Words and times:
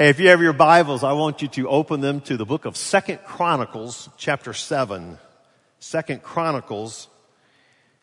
Hey, 0.00 0.08
if 0.08 0.18
you 0.18 0.30
have 0.30 0.40
your 0.40 0.54
Bibles, 0.54 1.04
I 1.04 1.12
want 1.12 1.42
you 1.42 1.48
to 1.48 1.68
open 1.68 2.00
them 2.00 2.22
to 2.22 2.38
the 2.38 2.46
book 2.46 2.64
of 2.64 2.74
Second 2.74 3.18
Chronicles, 3.22 4.08
chapter 4.16 4.54
7. 4.54 5.18
Second 5.78 6.22
Chronicles, 6.22 7.06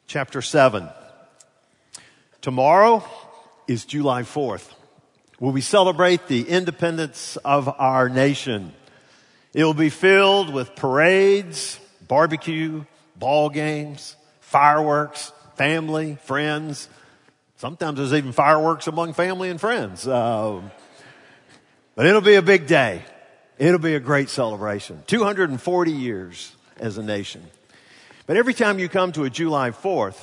chapter 0.05 0.43
7. 0.43 0.89
Tomorrow 2.39 3.03
is 3.67 3.83
July 3.83 4.21
4th, 4.21 4.71
where 5.39 5.51
we 5.51 5.61
celebrate 5.61 6.27
the 6.27 6.47
independence 6.47 7.35
of 7.37 7.67
our 7.67 8.09
nation. 8.09 8.73
It 9.55 9.63
will 9.63 9.73
be 9.73 9.89
filled 9.89 10.53
with 10.53 10.75
parades, 10.75 11.79
barbecue, 12.07 12.85
ball 13.15 13.49
games, 13.49 14.15
fireworks, 14.41 15.31
family, 15.55 16.19
friends. 16.25 16.89
Sometimes 17.55 17.97
there's 17.97 18.13
even 18.13 18.33
fireworks 18.33 18.85
among 18.85 19.13
family 19.13 19.49
and 19.49 19.59
friends. 19.59 20.07
Uh, 20.07 20.61
but 21.97 22.05
it'll 22.05 22.21
be 22.21 22.35
a 22.35 22.43
big 22.43 22.67
day. 22.67 23.03
It'll 23.57 23.79
be 23.79 23.95
a 23.95 23.99
great 23.99 24.29
celebration. 24.29 25.01
240 25.07 25.91
years 25.91 26.55
as 26.79 26.99
a 26.99 27.03
nation. 27.03 27.43
But 28.27 28.37
every 28.37 28.53
time 28.53 28.77
you 28.77 28.87
come 28.87 29.11
to 29.13 29.23
a 29.23 29.31
July 29.31 29.71
4th, 29.71 30.15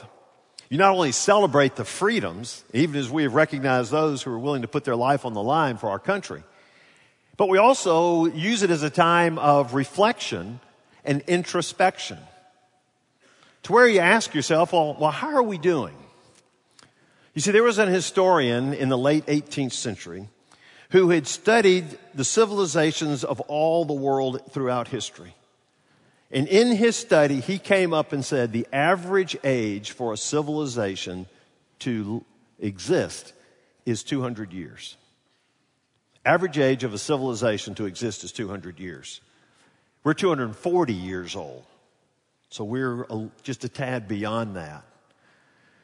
you 0.70 0.78
not 0.78 0.92
only 0.92 1.10
celebrate 1.10 1.74
the 1.74 1.84
freedoms, 1.84 2.62
even 2.72 2.94
as 2.94 3.10
we 3.10 3.24
have 3.24 3.34
recognized 3.34 3.90
those 3.90 4.22
who 4.22 4.30
are 4.30 4.38
willing 4.38 4.62
to 4.62 4.68
put 4.68 4.84
their 4.84 4.94
life 4.94 5.24
on 5.24 5.34
the 5.34 5.42
line 5.42 5.76
for 5.76 5.90
our 5.90 5.98
country, 5.98 6.44
but 7.36 7.48
we 7.48 7.58
also 7.58 8.26
use 8.26 8.62
it 8.62 8.70
as 8.70 8.84
a 8.84 8.90
time 8.90 9.36
of 9.40 9.74
reflection 9.74 10.60
and 11.04 11.22
introspection. 11.22 12.18
To 13.64 13.72
where 13.72 13.88
you 13.88 13.98
ask 13.98 14.32
yourself, 14.32 14.72
well, 14.72 14.96
well 14.96 15.10
how 15.10 15.34
are 15.34 15.42
we 15.42 15.58
doing? 15.58 15.96
You 17.34 17.40
see, 17.40 17.50
there 17.50 17.64
was 17.64 17.78
an 17.78 17.88
historian 17.88 18.74
in 18.74 18.90
the 18.90 18.98
late 18.98 19.26
18th 19.26 19.72
century 19.72 20.28
who 20.94 21.10
had 21.10 21.26
studied 21.26 21.84
the 22.14 22.24
civilizations 22.24 23.24
of 23.24 23.40
all 23.40 23.84
the 23.84 23.92
world 23.92 24.40
throughout 24.52 24.86
history. 24.86 25.34
And 26.30 26.46
in 26.46 26.76
his 26.76 26.94
study, 26.94 27.40
he 27.40 27.58
came 27.58 27.92
up 27.92 28.12
and 28.12 28.24
said 28.24 28.52
the 28.52 28.68
average 28.72 29.36
age 29.42 29.90
for 29.90 30.12
a 30.12 30.16
civilization 30.16 31.26
to 31.80 32.24
exist 32.60 33.32
is 33.84 34.04
200 34.04 34.52
years. 34.52 34.96
Average 36.24 36.58
age 36.58 36.84
of 36.84 36.94
a 36.94 36.98
civilization 36.98 37.74
to 37.74 37.86
exist 37.86 38.22
is 38.22 38.30
200 38.30 38.78
years. 38.78 39.20
We're 40.04 40.14
240 40.14 40.94
years 40.94 41.34
old. 41.34 41.64
So 42.50 42.62
we're 42.62 43.04
just 43.42 43.64
a 43.64 43.68
tad 43.68 44.06
beyond 44.06 44.54
that. 44.54 44.84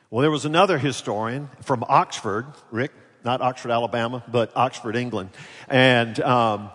Well, 0.09 0.23
there 0.23 0.31
was 0.31 0.45
another 0.45 0.79
historian 0.79 1.51
from 1.63 1.85
Oxford, 1.89 2.47
Rick, 2.71 2.93
not 3.25 3.41
Oxford, 3.41 3.71
Alabama, 3.71 4.23
but 4.29 4.53
Oxford, 4.57 4.97
England, 4.97 5.31
and 5.69 6.19
um, 6.21 6.71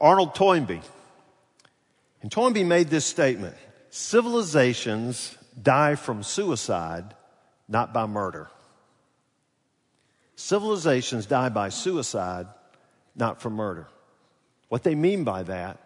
Arnold 0.00 0.34
Toynbee. 0.34 0.80
And 2.22 2.30
Toynbee 2.30 2.64
made 2.64 2.88
this 2.88 3.04
statement 3.04 3.54
Civilizations 3.90 5.36
die 5.60 5.94
from 5.94 6.22
suicide, 6.22 7.14
not 7.68 7.92
by 7.92 8.06
murder. 8.06 8.48
Civilizations 10.36 11.26
die 11.26 11.48
by 11.48 11.68
suicide, 11.68 12.46
not 13.16 13.40
from 13.40 13.54
murder. 13.54 13.88
What 14.68 14.82
they 14.84 14.94
mean 14.94 15.24
by 15.24 15.42
that 15.44 15.78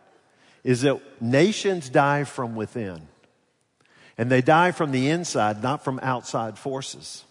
is 0.64 0.82
that 0.82 1.00
nations 1.22 1.88
die 1.88 2.24
from 2.24 2.54
within. 2.54 3.08
And 4.18 4.30
they 4.30 4.42
die 4.42 4.72
from 4.72 4.90
the 4.90 5.08
inside, 5.08 5.62
not 5.62 5.82
from 5.82 5.98
outside 6.02 6.58
forces. 6.58 7.24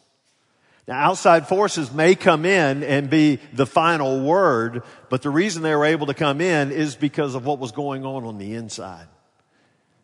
Now, 0.88 1.00
outside 1.10 1.48
forces 1.48 1.92
may 1.92 2.16
come 2.16 2.46
in 2.46 2.84
and 2.84 3.10
be 3.10 3.40
the 3.54 3.66
final 3.66 4.22
word, 4.22 4.84
but 5.10 5.22
the 5.22 5.30
reason 5.30 5.62
they 5.62 5.76
were 5.76 5.86
able 5.86 6.08
to 6.08 6.14
come 6.14 6.42
in 6.42 6.72
is 6.72 6.96
because 6.96 7.36
of 7.36 7.46
what 7.46 7.60
was 7.60 7.72
going 7.72 8.06
on 8.06 8.24
on 8.24 8.38
the 8.38 8.56
inside. 8.56 9.08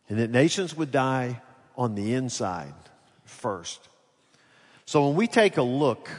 And 0.08 0.20
that 0.20 0.30
nations 0.30 0.75
would 0.75 0.92
die 0.92 1.42
on 1.75 1.95
the 1.95 2.14
inside 2.14 2.73
first. 3.26 3.88
So 4.86 5.08
when 5.08 5.15
we 5.15 5.27
take 5.27 5.58
a 5.58 5.64
look 5.64 6.10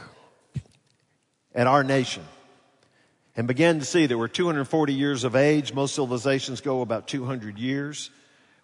at 1.55 1.65
our 1.65 1.83
nation 1.83 2.23
and 3.35 3.47
begin 3.47 3.79
to 3.79 3.85
see 3.85 4.05
that 4.05 4.17
we're 4.17 4.27
240 4.27 4.93
years 4.93 5.23
of 5.23 5.35
age, 5.35 5.73
most 5.73 5.95
civilizations 5.95 6.61
go 6.61 6.81
about 6.81 7.07
200 7.07 7.57
years. 7.57 8.11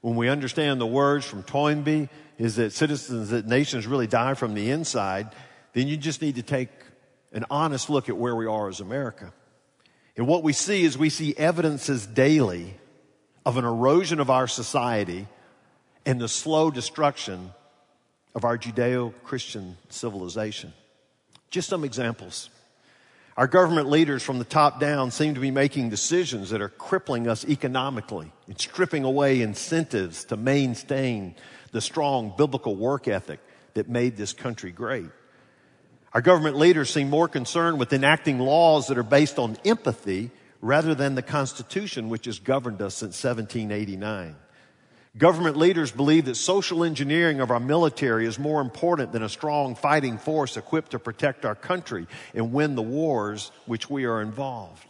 When 0.01 0.15
we 0.15 0.29
understand 0.29 0.79
the 0.79 0.85
words 0.85 1.25
from 1.25 1.41
Toynbee 1.41 2.09
is 2.37 2.57
that 2.57 2.73
citizens, 2.73 3.29
that 3.29 3.47
nations 3.47 3.87
really 3.87 4.07
die 4.07 4.35
from 4.35 4.53
the 4.53 4.69
inside, 4.69 5.29
then 5.75 5.89
you 5.89 5.97
just 5.97 6.21
need 6.21 6.35
to 6.35 6.41
take 6.41 6.69
an 7.33 7.43
honest 7.49 7.89
look 7.89 8.07
at 8.07 8.15
where 8.15 8.33
we 8.33 8.45
are 8.45 8.69
as 8.69 8.79
America. 8.79 9.33
And 10.15 10.25
what 10.25 10.41
we 10.41 10.53
see 10.53 10.85
is 10.85 10.97
we 10.97 11.09
see 11.09 11.35
evidences 11.35 12.07
daily 12.07 12.75
of 13.45 13.57
an 13.57 13.65
erosion 13.65 14.21
of 14.21 14.29
our 14.29 14.47
society 14.47 15.27
and 16.05 16.19
the 16.19 16.29
slow 16.29 16.71
destruction 16.71 17.51
of 18.33 18.45
our 18.45 18.57
Judeo 18.57 19.13
Christian 19.25 19.75
civilization. 19.89 20.71
Just 21.49 21.67
some 21.67 21.83
examples. 21.83 22.49
Our 23.35 23.47
government 23.47 23.89
leaders 23.89 24.23
from 24.23 24.39
the 24.39 24.45
top 24.45 24.79
down 24.79 25.11
seem 25.11 25.33
to 25.33 25.41
be 25.41 25.51
making 25.51 25.89
decisions 25.89 26.51
that 26.51 26.61
are 26.61 26.69
crippling 26.69 27.27
us 27.27 27.43
economically 27.43 28.31
and 28.47 28.57
stripping 28.57 29.03
away 29.03 29.41
incentives 29.41 30.23
to 30.25 30.37
maintain 30.37 31.35
the 31.73 31.81
strong 31.81 32.33
biblical 32.37 32.77
work 32.77 33.09
ethic 33.09 33.41
that 33.73 33.89
made 33.89 34.15
this 34.15 34.31
country 34.31 34.71
great. 34.71 35.09
Our 36.15 36.21
government 36.21 36.55
leaders 36.55 36.89
seem 36.89 37.09
more 37.09 37.27
concerned 37.27 37.77
with 37.77 37.91
enacting 37.91 38.39
laws 38.39 38.87
that 38.87 38.97
are 38.97 39.03
based 39.03 39.37
on 39.37 39.57
empathy 39.65 40.31
rather 40.61 40.95
than 40.95 41.15
the 41.15 41.21
Constitution, 41.21 42.07
which 42.07 42.23
has 42.23 42.39
governed 42.39 42.81
us 42.81 42.95
since 42.95 43.21
1789. 43.21 44.37
Government 45.17 45.57
leaders 45.57 45.91
believe 45.91 46.23
that 46.23 46.35
social 46.35 46.85
engineering 46.85 47.41
of 47.41 47.51
our 47.51 47.59
military 47.59 48.25
is 48.25 48.39
more 48.39 48.61
important 48.61 49.11
than 49.11 49.23
a 49.23 49.29
strong 49.29 49.75
fighting 49.75 50.17
force 50.17 50.55
equipped 50.55 50.91
to 50.91 50.99
protect 50.99 51.43
our 51.43 51.53
country 51.53 52.07
and 52.33 52.53
win 52.53 52.75
the 52.75 52.81
wars 52.81 53.51
which 53.65 53.89
we 53.89 54.05
are 54.05 54.21
involved. 54.21 54.87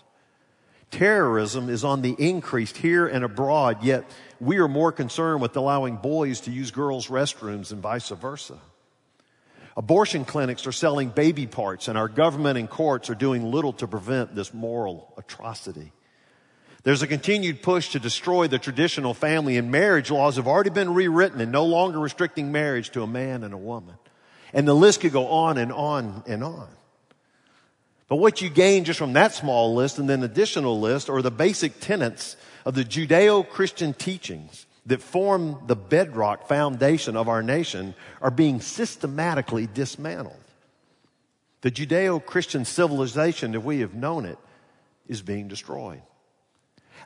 Terrorism 0.91 1.69
is 1.69 1.83
on 1.83 2.03
the 2.03 2.15
increase 2.19 2.75
here 2.75 3.07
and 3.07 3.25
abroad, 3.25 3.83
yet 3.83 4.05
we 4.39 4.59
are 4.59 4.67
more 4.67 4.91
concerned 4.91 5.41
with 5.41 5.57
allowing 5.57 5.95
boys 5.95 6.41
to 6.41 6.51
use 6.51 6.69
girls' 6.69 7.07
restrooms 7.07 7.71
and 7.71 7.81
vice 7.81 8.09
versa. 8.09 8.59
Abortion 9.77 10.23
clinics 10.23 10.65
are 10.67 10.71
selling 10.71 11.09
baby 11.09 11.47
parts, 11.47 11.87
and 11.87 11.97
our 11.97 12.07
government 12.07 12.57
and 12.57 12.69
courts 12.69 13.09
are 13.09 13.15
doing 13.15 13.43
little 13.43 13.73
to 13.73 13.87
prevent 13.87 14.33
this 14.33 14.53
moral 14.53 15.13
atrocity. 15.17 15.91
There's 16.83 17.01
a 17.01 17.07
continued 17.07 17.61
push 17.61 17.89
to 17.89 17.99
destroy 17.99 18.47
the 18.47 18.59
traditional 18.59 19.13
family, 19.13 19.57
and 19.57 19.71
marriage 19.71 20.11
laws 20.11 20.37
have 20.37 20.47
already 20.47 20.69
been 20.69 20.93
rewritten 20.93 21.41
and 21.41 21.51
no 21.51 21.65
longer 21.65 21.99
restricting 21.99 22.51
marriage 22.51 22.91
to 22.91 23.01
a 23.01 23.07
man 23.07 23.43
and 23.43 23.53
a 23.53 23.57
woman. 23.57 23.95
And 24.53 24.67
the 24.67 24.73
list 24.73 25.01
could 25.01 25.11
go 25.11 25.27
on 25.27 25.57
and 25.57 25.73
on 25.73 26.23
and 26.25 26.43
on. 26.43 26.69
But 28.07 28.17
what 28.17 28.41
you 28.41 28.49
gain 28.49 28.85
just 28.85 28.99
from 28.99 29.13
that 29.13 29.33
small 29.33 29.73
list 29.73 29.97
and 29.97 30.07
then 30.07 30.23
additional 30.23 30.79
list 30.79 31.09
are 31.09 31.21
the 31.21 31.31
basic 31.31 31.79
tenets 31.79 32.37
of 32.63 32.75
the 32.75 32.85
Judeo-Christian 32.85 33.93
teachings 33.95 34.67
that 34.85 35.01
form 35.01 35.57
the 35.68 35.75
bedrock 35.75 36.47
foundation 36.47 37.16
of 37.16 37.28
our 37.28 37.41
nation 37.41 37.96
are 38.22 38.31
being 38.31 38.62
systematically 38.62 39.68
dismantled. 39.68 40.40
The 41.62 41.72
Judeo 41.72 42.23
Christian 42.23 42.66
civilization, 42.66 43.56
as 43.56 43.63
we 43.63 43.79
have 43.79 43.96
known 43.96 44.25
it, 44.25 44.38
is 45.07 45.22
being 45.22 45.47
destroyed. 45.47 46.01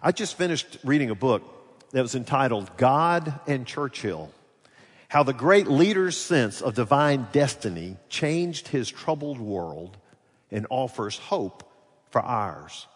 I 0.01 0.11
just 0.11 0.37
finished 0.37 0.77
reading 0.83 1.09
a 1.09 1.15
book 1.15 1.43
that 1.91 2.01
was 2.01 2.15
entitled 2.15 2.75
God 2.77 3.39
and 3.47 3.65
Churchill 3.65 4.31
How 5.07 5.23
the 5.23 5.33
Great 5.33 5.67
Leader's 5.67 6.17
Sense 6.17 6.61
of 6.61 6.75
Divine 6.75 7.27
Destiny 7.31 7.97
Changed 8.09 8.67
His 8.67 8.89
Troubled 8.89 9.39
World 9.39 9.97
and 10.51 10.67
Offers 10.69 11.17
Hope 11.17 11.63
for 12.11 12.21
Ours. 12.21 12.87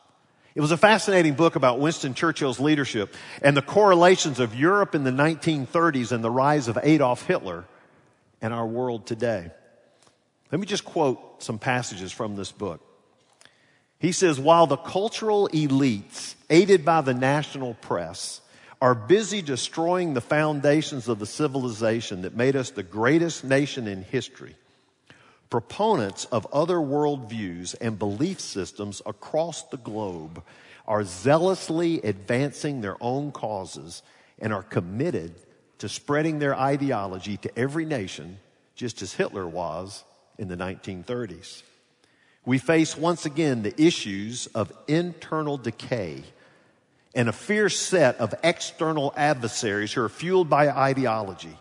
It 0.56 0.62
was 0.62 0.72
a 0.72 0.78
fascinating 0.78 1.34
book 1.34 1.56
about 1.56 1.80
Winston 1.80 2.14
Churchill's 2.14 2.60
leadership 2.60 3.16
and 3.42 3.58
the 3.58 3.62
correlations 3.62 4.40
of 4.40 4.54
Europe 4.54 4.94
in 4.94 5.04
the 5.04 5.12
1930s 5.12 6.12
and 6.12 6.24
the 6.24 6.30
rise 6.30 6.68
of 6.68 6.78
Adolf 6.82 7.26
Hitler 7.26 7.66
and 8.40 8.54
our 8.54 8.68
world 8.68 9.08
today. 9.08 9.52
Let 10.52 10.60
me 10.60 10.68
just 10.68 10.86
quote 10.86 11.42
some 11.42 11.58
passages 11.58 12.12
from 12.12 12.36
this 12.36 12.52
book. 12.52 12.82
He 13.98 14.12
says, 14.12 14.40
while 14.40 14.68
the 14.68 14.78
cultural 14.78 15.50
elites, 15.50 16.36
aided 16.50 16.86
by 16.86 17.02
the 17.02 17.14
national 17.16 17.74
press, 17.76 18.42
are 18.80 18.94
busy 18.94 19.42
destroying 19.42 20.14
the 20.14 20.22
foundations 20.22 21.08
of 21.08 21.18
the 21.18 21.26
civilization 21.26 22.24
that 22.24 22.36
made 22.36 22.56
us 22.56 22.70
the 22.70 22.84
greatest 22.84 23.44
nation 23.44 23.88
in 23.88 24.04
history, 24.04 24.56
proponents 25.50 26.26
of 26.26 26.48
other 26.52 26.78
worldviews 26.78 27.76
and 27.80 28.00
belief 28.00 28.40
systems 28.40 29.02
across 29.06 29.64
the 29.64 29.78
globe 29.78 30.44
are 30.88 31.04
zealously 31.04 32.02
advancing 32.02 32.82
their 32.82 32.98
own 33.02 33.32
causes 33.32 34.04
and 34.40 34.52
are 34.52 34.64
committed 34.64 35.36
to 35.78 35.88
spreading 35.88 36.40
their 36.40 36.56
ideology 36.56 37.38
to 37.38 37.58
every 37.58 37.86
nation, 37.86 38.40
just 38.76 39.02
as 39.02 39.14
Hitler 39.14 39.48
was 39.48 40.04
in 40.38 40.48
the 40.48 40.58
1930s. 40.58 41.64
we 42.46 42.58
face 42.58 42.98
once 42.98 43.26
again 43.26 43.62
the 43.62 43.82
issues 43.82 44.48
of 44.48 44.74
internal 44.88 45.58
decay 45.58 46.24
and 47.16 47.30
a 47.30 47.34
fierce 47.34 47.78
set 47.78 48.18
of 48.18 48.34
external 48.44 49.14
adversaries 49.16 49.94
who 49.94 50.02
are 50.02 50.10
fueled 50.10 50.50
by 50.50 50.70
ideology 50.70 51.58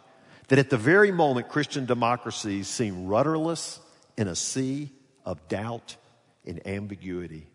that 0.49 0.59
at 0.59 0.71
the 0.71 0.77
very 0.77 1.13
moment 1.13 1.49
Christian 1.49 1.87
democracies 1.87 2.69
seem 2.69 3.07
rudderless 3.07 3.81
in 4.17 4.29
a 4.29 4.35
sea 4.35 4.91
of 5.25 5.49
doubt 5.49 5.97
and 6.47 6.67
ambiguity. 6.67 7.47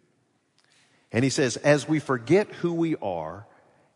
And 1.12 1.24
he 1.24 1.30
says, 1.30 1.58
as 1.58 1.88
we 1.88 2.00
forget 2.00 2.48
who 2.48 2.74
we 2.74 2.96
are 2.98 3.46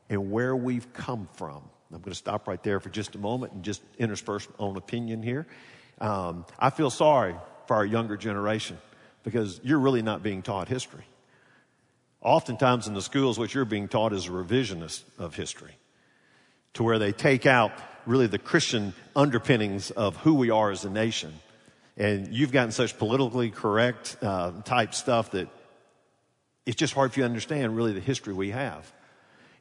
and 0.09 0.31
where 0.31 0.55
we've 0.55 0.91
come 0.93 1.27
from. 1.33 1.63
I'm 1.93 1.99
going 1.99 2.11
to 2.11 2.15
stop 2.15 2.47
right 2.47 2.61
there 2.63 2.79
for 2.79 2.89
just 2.89 3.15
a 3.15 3.17
moment 3.17 3.53
and 3.53 3.63
just 3.63 3.81
intersperse 3.97 4.47
my 4.47 4.55
own 4.65 4.77
opinion 4.77 5.23
here. 5.23 5.45
Um, 5.99 6.45
I 6.57 6.69
feel 6.69 6.89
sorry 6.89 7.35
for 7.67 7.75
our 7.75 7.85
younger 7.85 8.17
generation 8.17 8.77
because 9.23 9.59
you're 9.63 9.79
really 9.79 10.01
not 10.01 10.23
being 10.23 10.41
taught 10.41 10.67
history. 10.67 11.03
Oftentimes 12.21 12.87
in 12.87 12.93
the 12.93 13.01
schools, 13.01 13.37
what 13.39 13.53
you're 13.53 13.65
being 13.65 13.87
taught 13.87 14.13
is 14.13 14.27
a 14.27 14.31
revisionist 14.31 15.03
of 15.17 15.35
history 15.35 15.75
to 16.73 16.83
where 16.83 16.99
they 16.99 17.11
take 17.11 17.45
out 17.45 17.71
really 18.05 18.27
the 18.27 18.39
Christian 18.39 18.93
underpinnings 19.15 19.91
of 19.91 20.15
who 20.17 20.33
we 20.33 20.49
are 20.49 20.71
as 20.71 20.85
a 20.85 20.89
nation. 20.89 21.33
And 21.97 22.33
you've 22.33 22.51
gotten 22.51 22.71
such 22.71 22.97
politically 22.97 23.51
correct 23.51 24.17
uh, 24.21 24.51
type 24.63 24.93
stuff 24.93 25.31
that 25.31 25.49
it's 26.65 26.77
just 26.77 26.93
hard 26.93 27.13
for 27.13 27.19
you 27.19 27.23
to 27.23 27.29
understand 27.29 27.75
really 27.75 27.93
the 27.93 27.99
history 27.99 28.33
we 28.33 28.51
have. 28.51 28.91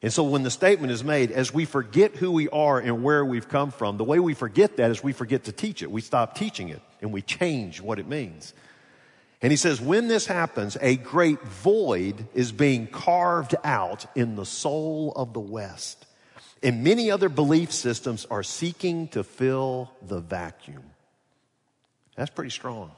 And 0.01 0.11
so 0.11 0.23
when 0.23 0.41
the 0.41 0.49
statement 0.49 0.91
is 0.91 1.03
made, 1.03 1.31
as 1.31 1.53
we 1.53 1.65
forget 1.65 2.15
who 2.15 2.31
we 2.31 2.49
are 2.49 2.79
and 2.79 3.03
where 3.03 3.23
we've 3.23 3.47
come 3.47 3.69
from, 3.69 3.97
the 3.97 4.03
way 4.03 4.19
we 4.19 4.33
forget 4.33 4.77
that 4.77 4.89
is 4.89 5.03
we 5.03 5.13
forget 5.13 5.43
to 5.43 5.51
teach 5.51 5.83
it. 5.83 5.91
We 5.91 6.01
stop 6.01 6.35
teaching 6.35 6.69
it 6.69 6.81
and 7.01 7.11
we 7.11 7.21
change 7.21 7.81
what 7.81 7.99
it 7.99 8.07
means. 8.07 8.53
And 9.43 9.51
he 9.51 9.57
says, 9.57 9.81
when 9.81 10.07
this 10.07 10.25
happens, 10.25 10.77
a 10.81 10.95
great 10.95 11.41
void 11.43 12.27
is 12.33 12.51
being 12.51 12.87
carved 12.87 13.55
out 13.63 14.05
in 14.15 14.35
the 14.35 14.45
soul 14.45 15.13
of 15.15 15.33
the 15.33 15.39
West. 15.39 16.05
And 16.63 16.83
many 16.83 17.09
other 17.09 17.29
belief 17.29 17.71
systems 17.71 18.27
are 18.29 18.43
seeking 18.43 19.07
to 19.09 19.23
fill 19.23 19.91
the 20.01 20.19
vacuum. 20.19 20.83
That's 22.15 22.29
pretty 22.29 22.51
strong. 22.51 22.91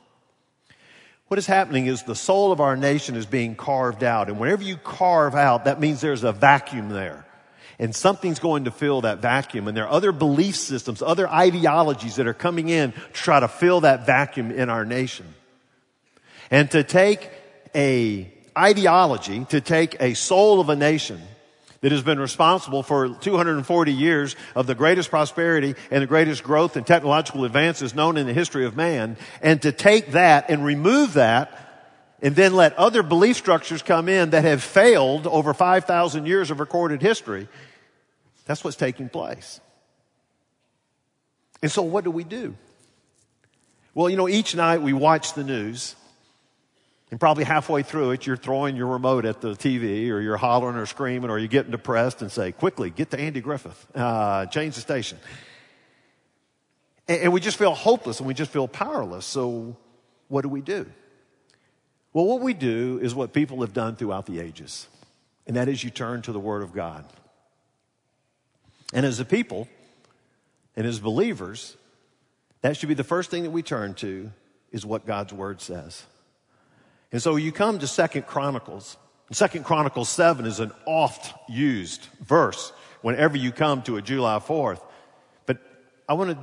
What 1.28 1.38
is 1.38 1.46
happening 1.48 1.88
is 1.88 2.04
the 2.04 2.16
soul 2.16 2.52
of 2.52 2.60
our 2.60 2.76
nation 2.76 3.16
is 3.16 3.26
being 3.26 3.56
carved 3.56 4.04
out. 4.04 4.30
And 4.30 4.40
whenever 4.40 4.64
you 4.64 4.78
carve 4.78 5.34
out, 5.34 5.66
that 5.66 5.80
means 5.80 6.02
there's 6.02 6.24
a 6.24 6.34
vacuum 6.34 6.90
there. 6.90 7.26
And 7.80 7.96
something's 7.96 8.40
going 8.40 8.66
to 8.66 8.72
fill 8.72 9.02
that 9.02 9.20
vacuum. 9.20 9.68
And 9.68 9.76
there 9.76 9.86
are 9.86 9.92
other 9.92 10.12
belief 10.12 10.56
systems, 10.56 11.02
other 11.02 11.28
ideologies 11.28 12.18
that 12.18 12.28
are 12.28 12.34
coming 12.34 12.70
in 12.70 12.92
to 12.92 13.00
try 13.14 13.40
to 13.40 13.48
fill 13.48 13.82
that 13.82 14.06
vacuum 14.06 14.52
in 14.52 14.70
our 14.70 14.86
nation. 14.86 15.26
And 16.52 16.70
to 16.72 16.84
take 16.84 17.32
a 17.74 18.32
ideology, 18.56 19.46
to 19.46 19.62
take 19.62 19.96
a 20.00 20.14
soul 20.14 20.60
of 20.60 20.70
a 20.70 20.76
nation 20.76 21.22
that 21.84 21.92
has 21.92 22.02
been 22.02 22.18
responsible 22.18 22.82
for 22.82 23.10
240 23.10 23.92
years 23.92 24.38
of 24.56 24.68
the 24.68 24.74
greatest 24.74 25.10
prosperity 25.10 25.76
and 25.92 26.02
the 26.02 26.08
greatest 26.08 26.42
growth 26.42 26.78
and 26.78 26.88
technological 26.88 27.44
advances 27.44 27.94
known 27.94 28.16
in 28.16 28.26
the 28.26 28.32
history 28.32 28.66
of 28.66 28.78
man, 28.78 29.18
and 29.42 29.62
to 29.62 29.74
take 29.74 30.14
that 30.14 30.50
and 30.50 30.64
remove 30.64 31.14
that 31.14 31.60
and 32.22 32.38
then 32.38 32.54
let 32.54 32.74
other 32.76 33.04
belief 33.04 33.36
structures 33.36 33.82
come 33.82 34.08
in 34.08 34.30
that 34.30 34.46
have 34.46 34.64
failed 34.64 35.28
over 35.28 35.54
5,000 35.54 36.26
years 36.26 36.52
of 36.52 36.62
recorded 36.62 37.02
history. 37.02 37.50
That's 38.46 38.64
what's 38.64 38.78
taking 38.78 39.10
place. 39.10 39.60
And 41.62 41.70
so 41.70 41.82
what 41.82 42.06
do 42.06 42.12
we 42.12 42.24
do? 42.24 42.56
Well, 43.94 44.10
you 44.10 44.16
know, 44.16 44.30
each 44.30 44.56
night 44.56 44.82
we 44.82 44.94
watch 44.94 45.34
the 45.34 45.44
news 45.44 45.98
and 47.14 47.20
probably 47.20 47.44
halfway 47.44 47.84
through 47.84 48.10
it, 48.10 48.26
you're 48.26 48.36
throwing 48.36 48.76
your 48.76 48.88
remote 48.88 49.24
at 49.24 49.40
the 49.40 49.50
TV 49.50 50.10
or 50.10 50.20
you're 50.20 50.36
hollering 50.36 50.76
or 50.76 50.88
screaming 50.88 51.30
or 51.30 51.38
you're 51.38 51.48
getting 51.48 51.70
depressed 51.70 52.24
and 52.24 52.32
say, 52.32 52.52
quickly, 52.52 52.90
get 52.90 53.12
to 53.12 53.20
Andy 53.20 53.40
Griffith, 53.40 53.86
uh, 53.94 54.48
change 54.48 54.74
the 54.74 54.82
station. 54.82 55.20
And, 57.08 57.22
and 57.22 57.32
we 57.32 57.40
just 57.40 57.58
feel 57.58 57.76
hopeless 57.76 58.18
and 58.18 58.28
we 58.28 58.34
just 58.34 58.50
feel 58.50 58.68
powerless. 58.68 59.28
So 59.28 59.78
what 60.28 60.42
do 60.42 60.50
we 60.50 60.62
do? 60.62 60.88
Well, 62.14 62.26
what 62.26 62.42
we 62.42 62.56
do 62.56 62.98
is 63.00 63.14
what 63.14 63.32
people 63.32 63.62
have 63.62 63.74
done 63.74 63.96
throughout 63.96 64.26
the 64.26 64.40
ages. 64.40 64.88
And 65.46 65.56
that 65.56 65.70
is 65.70 65.84
you 65.84 65.92
turn 65.92 66.24
to 66.24 66.32
the 66.32 66.40
Word 66.40 66.64
of 66.64 66.74
God. 66.74 67.06
And 68.92 69.06
as 69.06 69.20
a 69.20 69.26
people 69.26 69.68
and 70.76 70.88
as 70.88 71.00
believers, 71.00 71.78
that 72.62 72.76
should 72.76 72.90
be 72.90 72.96
the 72.96 73.04
first 73.04 73.30
thing 73.30 73.44
that 73.44 73.52
we 73.52 73.62
turn 73.62 73.94
to 73.98 74.32
is 74.72 74.84
what 74.84 75.06
God's 75.06 75.32
Word 75.32 75.62
says. 75.62 76.08
And 77.14 77.22
so 77.22 77.36
you 77.36 77.52
come 77.52 77.78
to 77.80 77.88
Second 77.88 78.26
Chronicles. 78.26 78.98
Second 79.32 79.64
Chronicles 79.64 80.10
7 80.10 80.46
is 80.46 80.60
an 80.60 80.72
oft 80.86 81.34
used 81.48 82.08
verse 82.20 82.74
whenever 83.02 83.38
you 83.38 83.52
come 83.52 83.84
to 83.84 83.98
a 83.98 84.02
July 84.02 84.40
4th. 84.40 84.82
But 85.46 85.60
I 86.10 86.14
want 86.14 86.32
to 86.32 86.38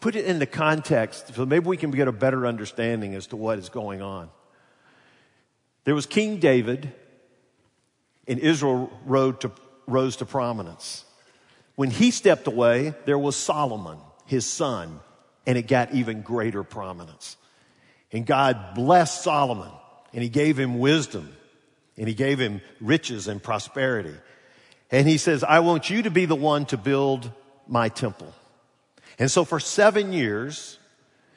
put 0.00 0.16
it 0.16 0.24
into 0.24 0.44
context 0.44 1.34
so 1.34 1.46
maybe 1.46 1.66
we 1.66 1.76
can 1.76 1.92
get 1.92 2.08
a 2.08 2.12
better 2.12 2.46
understanding 2.46 3.14
as 3.14 3.28
to 3.28 3.36
what 3.36 3.58
is 3.58 3.68
going 3.68 4.02
on. 4.02 4.28
There 5.84 5.94
was 5.94 6.04
King 6.04 6.38
David, 6.38 6.92
and 8.26 8.38
Israel 8.40 8.92
to, 9.06 9.50
rose 9.86 10.16
to 10.16 10.26
prominence. 10.26 11.04
When 11.76 11.90
he 11.90 12.10
stepped 12.10 12.46
away, 12.46 12.94
there 13.06 13.18
was 13.18 13.36
Solomon, 13.36 13.98
his 14.26 14.46
son, 14.46 15.00
and 15.46 15.56
it 15.56 15.66
got 15.66 15.94
even 15.94 16.22
greater 16.22 16.62
prominence. 16.62 17.36
And 18.12 18.26
God 18.26 18.74
blessed 18.74 19.22
Solomon 19.22 19.70
and 20.12 20.22
he 20.22 20.28
gave 20.28 20.58
him 20.58 20.78
wisdom 20.78 21.34
and 21.96 22.08
he 22.08 22.14
gave 22.14 22.38
him 22.38 22.60
riches 22.80 23.28
and 23.28 23.42
prosperity. 23.42 24.14
And 24.90 25.06
he 25.06 25.18
says, 25.18 25.44
I 25.44 25.60
want 25.60 25.90
you 25.90 26.02
to 26.02 26.10
be 26.10 26.24
the 26.24 26.36
one 26.36 26.64
to 26.66 26.76
build 26.76 27.30
my 27.66 27.88
temple. 27.88 28.32
And 29.18 29.30
so 29.30 29.44
for 29.44 29.60
seven 29.60 30.12
years, 30.12 30.78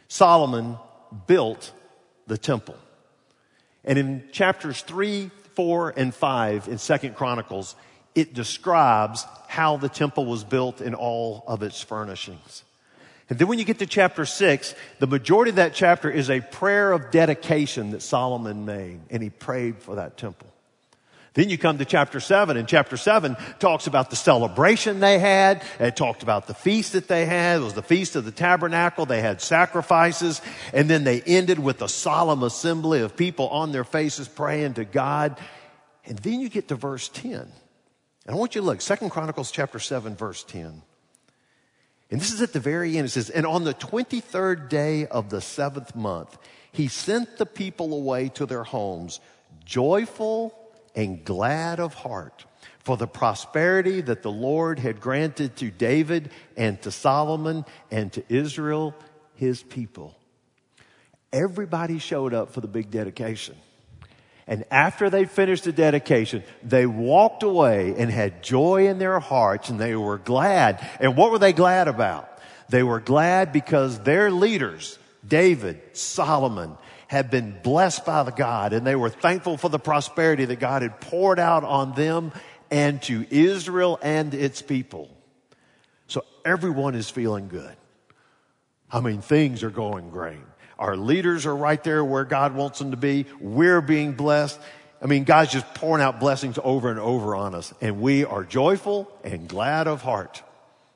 Solomon 0.07 0.77
built 1.27 1.71
the 2.27 2.37
temple. 2.37 2.77
And 3.83 3.97
in 3.97 4.23
chapters 4.31 4.81
three, 4.83 5.31
four, 5.55 5.93
and 5.95 6.13
five 6.13 6.67
in 6.67 6.77
Second 6.77 7.15
Chronicles, 7.15 7.75
it 8.13 8.33
describes 8.33 9.25
how 9.47 9.77
the 9.77 9.89
temple 9.89 10.25
was 10.25 10.43
built 10.43 10.79
in 10.79 10.93
all 10.93 11.43
of 11.47 11.63
its 11.63 11.81
furnishings. 11.81 12.63
And 13.31 13.39
then 13.39 13.47
when 13.47 13.59
you 13.59 13.63
get 13.63 13.79
to 13.79 13.85
chapter 13.85 14.25
six, 14.25 14.75
the 14.99 15.07
majority 15.07 15.51
of 15.51 15.55
that 15.55 15.73
chapter 15.73 16.11
is 16.11 16.29
a 16.29 16.41
prayer 16.41 16.91
of 16.91 17.11
dedication 17.11 17.91
that 17.91 18.01
Solomon 18.01 18.65
made, 18.65 18.99
and 19.09 19.23
he 19.23 19.29
prayed 19.29 19.77
for 19.77 19.95
that 19.95 20.17
temple. 20.17 20.49
Then 21.33 21.47
you 21.47 21.57
come 21.57 21.77
to 21.77 21.85
chapter 21.85 22.19
seven, 22.19 22.57
and 22.57 22.67
chapter 22.67 22.97
seven 22.97 23.37
talks 23.59 23.87
about 23.87 24.09
the 24.09 24.17
celebration 24.17 24.99
they 24.99 25.17
had. 25.17 25.63
It 25.79 25.95
talked 25.95 26.23
about 26.23 26.47
the 26.47 26.53
feast 26.53 26.91
that 26.91 27.07
they 27.07 27.25
had. 27.25 27.61
It 27.61 27.63
was 27.63 27.73
the 27.73 27.81
feast 27.81 28.17
of 28.17 28.25
the 28.25 28.33
tabernacle. 28.33 29.05
They 29.05 29.21
had 29.21 29.39
sacrifices, 29.39 30.41
and 30.73 30.89
then 30.89 31.05
they 31.05 31.21
ended 31.21 31.57
with 31.57 31.81
a 31.81 31.87
solemn 31.87 32.43
assembly 32.43 32.99
of 32.99 33.15
people 33.15 33.47
on 33.47 33.71
their 33.71 33.85
faces 33.85 34.27
praying 34.27 34.73
to 34.73 34.83
God. 34.83 35.39
And 36.03 36.19
then 36.19 36.41
you 36.41 36.49
get 36.49 36.67
to 36.67 36.75
verse 36.75 37.07
10. 37.07 37.33
And 37.33 37.49
I 38.27 38.33
want 38.33 38.55
you 38.55 38.61
to 38.61 38.67
look, 38.67 38.81
Second 38.81 39.09
Chronicles 39.09 39.51
chapter 39.51 39.79
7, 39.79 40.17
verse 40.17 40.43
10. 40.43 40.81
And 42.11 42.19
this 42.19 42.33
is 42.33 42.41
at 42.41 42.51
the 42.51 42.59
very 42.59 42.97
end. 42.97 43.07
It 43.07 43.11
says, 43.11 43.29
And 43.29 43.45
on 43.45 43.63
the 43.63 43.73
23rd 43.73 44.67
day 44.67 45.07
of 45.07 45.29
the 45.29 45.39
seventh 45.39 45.95
month, 45.95 46.37
he 46.71 46.89
sent 46.89 47.37
the 47.37 47.45
people 47.45 47.93
away 47.93 48.29
to 48.29 48.45
their 48.45 48.63
homes, 48.63 49.21
joyful 49.65 50.53
and 50.93 51.23
glad 51.23 51.79
of 51.79 51.93
heart 51.93 52.45
for 52.79 52.97
the 52.97 53.07
prosperity 53.07 54.01
that 54.01 54.23
the 54.23 54.31
Lord 54.31 54.79
had 54.79 54.99
granted 54.99 55.55
to 55.57 55.71
David 55.71 56.31
and 56.57 56.81
to 56.81 56.91
Solomon 56.91 57.63
and 57.89 58.11
to 58.13 58.23
Israel, 58.27 58.93
his 59.35 59.63
people. 59.63 60.17
Everybody 61.31 61.99
showed 61.99 62.33
up 62.33 62.53
for 62.53 62.59
the 62.59 62.67
big 62.67 62.91
dedication. 62.91 63.55
And 64.47 64.65
after 64.71 65.09
they 65.09 65.25
finished 65.25 65.63
the 65.63 65.71
dedication, 65.71 66.43
they 66.63 66.85
walked 66.85 67.43
away 67.43 67.95
and 67.97 68.11
had 68.11 68.43
joy 68.43 68.87
in 68.87 68.97
their 68.97 69.19
hearts 69.19 69.69
and 69.69 69.79
they 69.79 69.95
were 69.95 70.17
glad. 70.17 70.85
And 70.99 71.15
what 71.15 71.31
were 71.31 71.39
they 71.39 71.53
glad 71.53 71.87
about? 71.87 72.27
They 72.69 72.83
were 72.83 72.99
glad 72.99 73.53
because 73.53 73.99
their 73.99 74.31
leaders, 74.31 74.97
David, 75.27 75.81
Solomon, 75.93 76.77
had 77.07 77.29
been 77.29 77.59
blessed 77.61 78.05
by 78.05 78.23
the 78.23 78.31
God 78.31 78.73
and 78.73 78.87
they 78.87 78.95
were 78.95 79.09
thankful 79.09 79.57
for 79.57 79.69
the 79.69 79.79
prosperity 79.79 80.45
that 80.45 80.59
God 80.59 80.81
had 80.81 81.01
poured 81.01 81.39
out 81.39 81.63
on 81.63 81.93
them 81.93 82.31
and 82.71 83.01
to 83.03 83.25
Israel 83.29 83.99
and 84.01 84.33
its 84.33 84.61
people. 84.61 85.09
So 86.07 86.23
everyone 86.45 86.95
is 86.95 87.09
feeling 87.09 87.47
good. 87.49 87.75
I 88.89 89.01
mean, 89.01 89.21
things 89.21 89.63
are 89.63 89.69
going 89.69 90.09
great. 90.09 90.39
Our 90.81 90.97
leaders 90.97 91.45
are 91.45 91.55
right 91.55 91.81
there 91.83 92.03
where 92.03 92.25
God 92.25 92.55
wants 92.55 92.79
them 92.79 92.89
to 92.89 92.97
be. 92.97 93.27
We're 93.39 93.81
being 93.81 94.13
blessed. 94.13 94.59
I 94.99 95.05
mean, 95.05 95.25
God's 95.25 95.51
just 95.51 95.71
pouring 95.75 96.03
out 96.03 96.19
blessings 96.19 96.57
over 96.63 96.89
and 96.89 96.99
over 96.99 97.35
on 97.35 97.53
us. 97.53 97.71
And 97.81 98.01
we 98.01 98.25
are 98.25 98.43
joyful 98.43 99.07
and 99.23 99.47
glad 99.47 99.87
of 99.87 100.01
heart. 100.01 100.41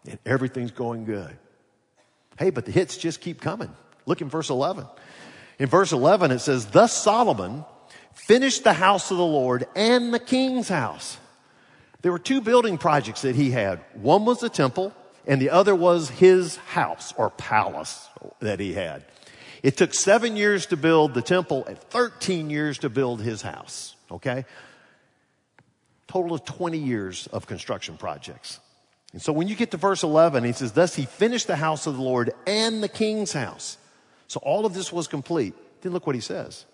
And 0.09 0.17
everything's 0.25 0.71
going 0.71 1.05
good. 1.05 1.37
Hey, 2.39 2.49
but 2.49 2.65
the 2.65 2.71
hits 2.71 2.97
just 2.97 3.21
keep 3.21 3.39
coming. 3.39 3.71
Look 4.07 4.21
in 4.21 4.29
verse 4.29 4.49
11. 4.49 4.87
In 5.59 5.67
verse 5.67 5.91
11, 5.91 6.31
it 6.31 6.39
says, 6.39 6.65
Thus 6.65 6.91
Solomon 6.91 7.63
finished 8.15 8.63
the 8.63 8.73
house 8.73 9.11
of 9.11 9.17
the 9.17 9.23
Lord 9.23 9.67
and 9.75 10.11
the 10.11 10.19
king's 10.19 10.67
house. 10.67 11.19
There 12.01 12.11
were 12.11 12.17
two 12.17 12.41
building 12.41 12.79
projects 12.79 13.21
that 13.21 13.35
he 13.35 13.51
had. 13.51 13.81
One 13.93 14.25
was 14.25 14.39
the 14.39 14.49
temple, 14.49 14.95
and 15.27 15.39
the 15.39 15.51
other 15.51 15.75
was 15.75 16.09
his 16.09 16.55
house 16.55 17.13
or 17.17 17.29
palace 17.29 18.09
that 18.39 18.59
he 18.59 18.73
had. 18.73 19.05
It 19.65 19.77
took 19.77 19.95
seven 19.95 20.36
years 20.36 20.67
to 20.67 20.77
build 20.77 21.15
the 21.15 21.24
temple 21.24 21.65
and 21.65 21.75
13 21.75 22.51
years 22.51 22.77
to 22.79 22.89
build 22.89 23.19
his 23.19 23.41
house. 23.41 23.95
Okay? 24.12 24.45
Total 26.07 26.36
of 26.36 26.45
20 26.45 26.77
years 26.77 27.25
of 27.34 27.48
construction 27.48 27.98
projects. 27.98 28.60
And 29.12 29.19
so 29.19 29.34
when 29.34 29.48
you 29.48 29.55
get 29.55 29.72
to 29.72 29.77
verse 29.77 30.03
11, 30.03 30.43
he 30.43 30.51
says, 30.51 30.74
Thus 30.74 30.93
he 30.93 31.05
finished 31.05 31.48
the 31.48 31.55
house 31.55 31.88
of 31.88 31.95
the 31.95 32.03
Lord 32.03 32.31
and 32.45 32.84
the 32.84 32.88
king's 32.88 33.34
house. 33.34 33.79
So 34.27 34.39
all 34.43 34.67
of 34.67 34.75
this 34.75 34.93
was 34.93 35.07
complete. 35.07 35.55
Then 35.81 35.93
look 35.93 36.05
what 36.05 36.13
he 36.13 36.22
says. 36.22 36.65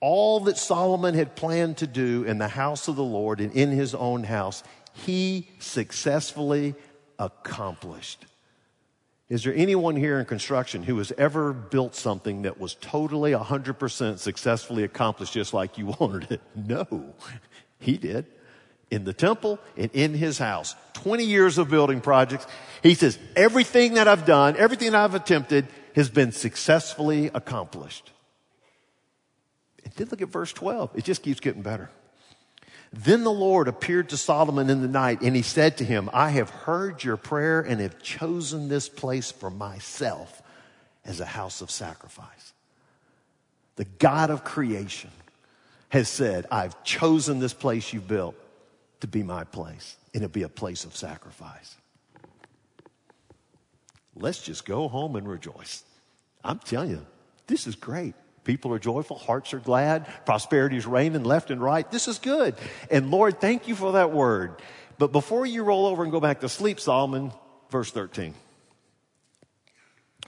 All 0.00 0.40
that 0.40 0.56
Solomon 0.56 1.14
had 1.14 1.36
planned 1.36 1.76
to 1.78 1.86
do 1.86 2.24
in 2.24 2.38
the 2.38 2.48
house 2.48 2.88
of 2.88 2.96
the 2.96 3.04
Lord 3.04 3.42
and 3.42 3.52
in 3.52 3.70
his 3.70 3.94
own 3.94 4.24
house, 4.24 4.62
he 4.94 5.48
successfully 5.58 6.76
accomplished. 7.18 8.24
Is 9.34 9.42
there 9.42 9.52
anyone 9.52 9.96
here 9.96 10.20
in 10.20 10.26
construction 10.26 10.84
who 10.84 10.96
has 10.98 11.10
ever 11.18 11.52
built 11.52 11.96
something 11.96 12.42
that 12.42 12.60
was 12.60 12.76
totally 12.76 13.32
100% 13.32 14.18
successfully 14.20 14.84
accomplished 14.84 15.32
just 15.32 15.52
like 15.52 15.76
you 15.76 15.86
wanted 15.98 16.30
it? 16.30 16.40
No, 16.54 17.16
he 17.80 17.98
did. 17.98 18.26
In 18.92 19.02
the 19.02 19.12
temple 19.12 19.58
and 19.76 19.90
in 19.92 20.14
his 20.14 20.38
house. 20.38 20.76
20 20.92 21.24
years 21.24 21.58
of 21.58 21.68
building 21.68 22.00
projects. 22.00 22.46
He 22.80 22.94
says, 22.94 23.18
everything 23.34 23.94
that 23.94 24.06
I've 24.06 24.24
done, 24.24 24.56
everything 24.56 24.94
I've 24.94 25.16
attempted 25.16 25.66
has 25.96 26.08
been 26.08 26.30
successfully 26.30 27.32
accomplished. 27.34 28.12
And 29.84 29.92
then 29.94 30.06
look 30.12 30.22
at 30.22 30.28
verse 30.28 30.52
12. 30.52 30.90
It 30.94 31.02
just 31.02 31.24
keeps 31.24 31.40
getting 31.40 31.62
better. 31.62 31.90
Then 32.96 33.24
the 33.24 33.32
Lord 33.32 33.66
appeared 33.66 34.10
to 34.10 34.16
Solomon 34.16 34.70
in 34.70 34.80
the 34.80 34.88
night 34.88 35.20
and 35.20 35.34
he 35.34 35.42
said 35.42 35.78
to 35.78 35.84
him, 35.84 36.08
I 36.12 36.30
have 36.30 36.48
heard 36.50 37.02
your 37.02 37.16
prayer 37.16 37.60
and 37.60 37.80
have 37.80 38.00
chosen 38.00 38.68
this 38.68 38.88
place 38.88 39.32
for 39.32 39.50
myself 39.50 40.40
as 41.04 41.18
a 41.18 41.24
house 41.24 41.60
of 41.60 41.72
sacrifice. 41.72 42.52
The 43.74 43.84
God 43.84 44.30
of 44.30 44.44
creation 44.44 45.10
has 45.88 46.08
said, 46.08 46.46
I've 46.52 46.84
chosen 46.84 47.40
this 47.40 47.52
place 47.52 47.92
you 47.92 48.00
built 48.00 48.36
to 49.00 49.08
be 49.08 49.24
my 49.24 49.42
place 49.42 49.96
and 50.12 50.22
to 50.22 50.28
be 50.28 50.44
a 50.44 50.48
place 50.48 50.84
of 50.84 50.94
sacrifice. 50.94 51.76
Let's 54.14 54.40
just 54.40 54.64
go 54.64 54.86
home 54.86 55.16
and 55.16 55.28
rejoice. 55.28 55.82
I'm 56.44 56.60
telling 56.60 56.90
you, 56.90 57.06
this 57.48 57.66
is 57.66 57.74
great. 57.74 58.14
People 58.44 58.72
are 58.72 58.78
joyful, 58.78 59.18
hearts 59.18 59.54
are 59.54 59.58
glad, 59.58 60.06
prosperity 60.26 60.76
is 60.76 60.86
reigning 60.86 61.24
left 61.24 61.50
and 61.50 61.60
right. 61.60 61.90
This 61.90 62.08
is 62.08 62.18
good. 62.18 62.54
And 62.90 63.10
Lord, 63.10 63.40
thank 63.40 63.68
you 63.68 63.74
for 63.74 63.92
that 63.92 64.12
word. 64.12 64.54
But 64.98 65.12
before 65.12 65.46
you 65.46 65.64
roll 65.64 65.86
over 65.86 66.02
and 66.02 66.12
go 66.12 66.20
back 66.20 66.40
to 66.40 66.48
sleep, 66.48 66.78
Solomon, 66.78 67.32
verse 67.70 67.90
13. 67.90 68.34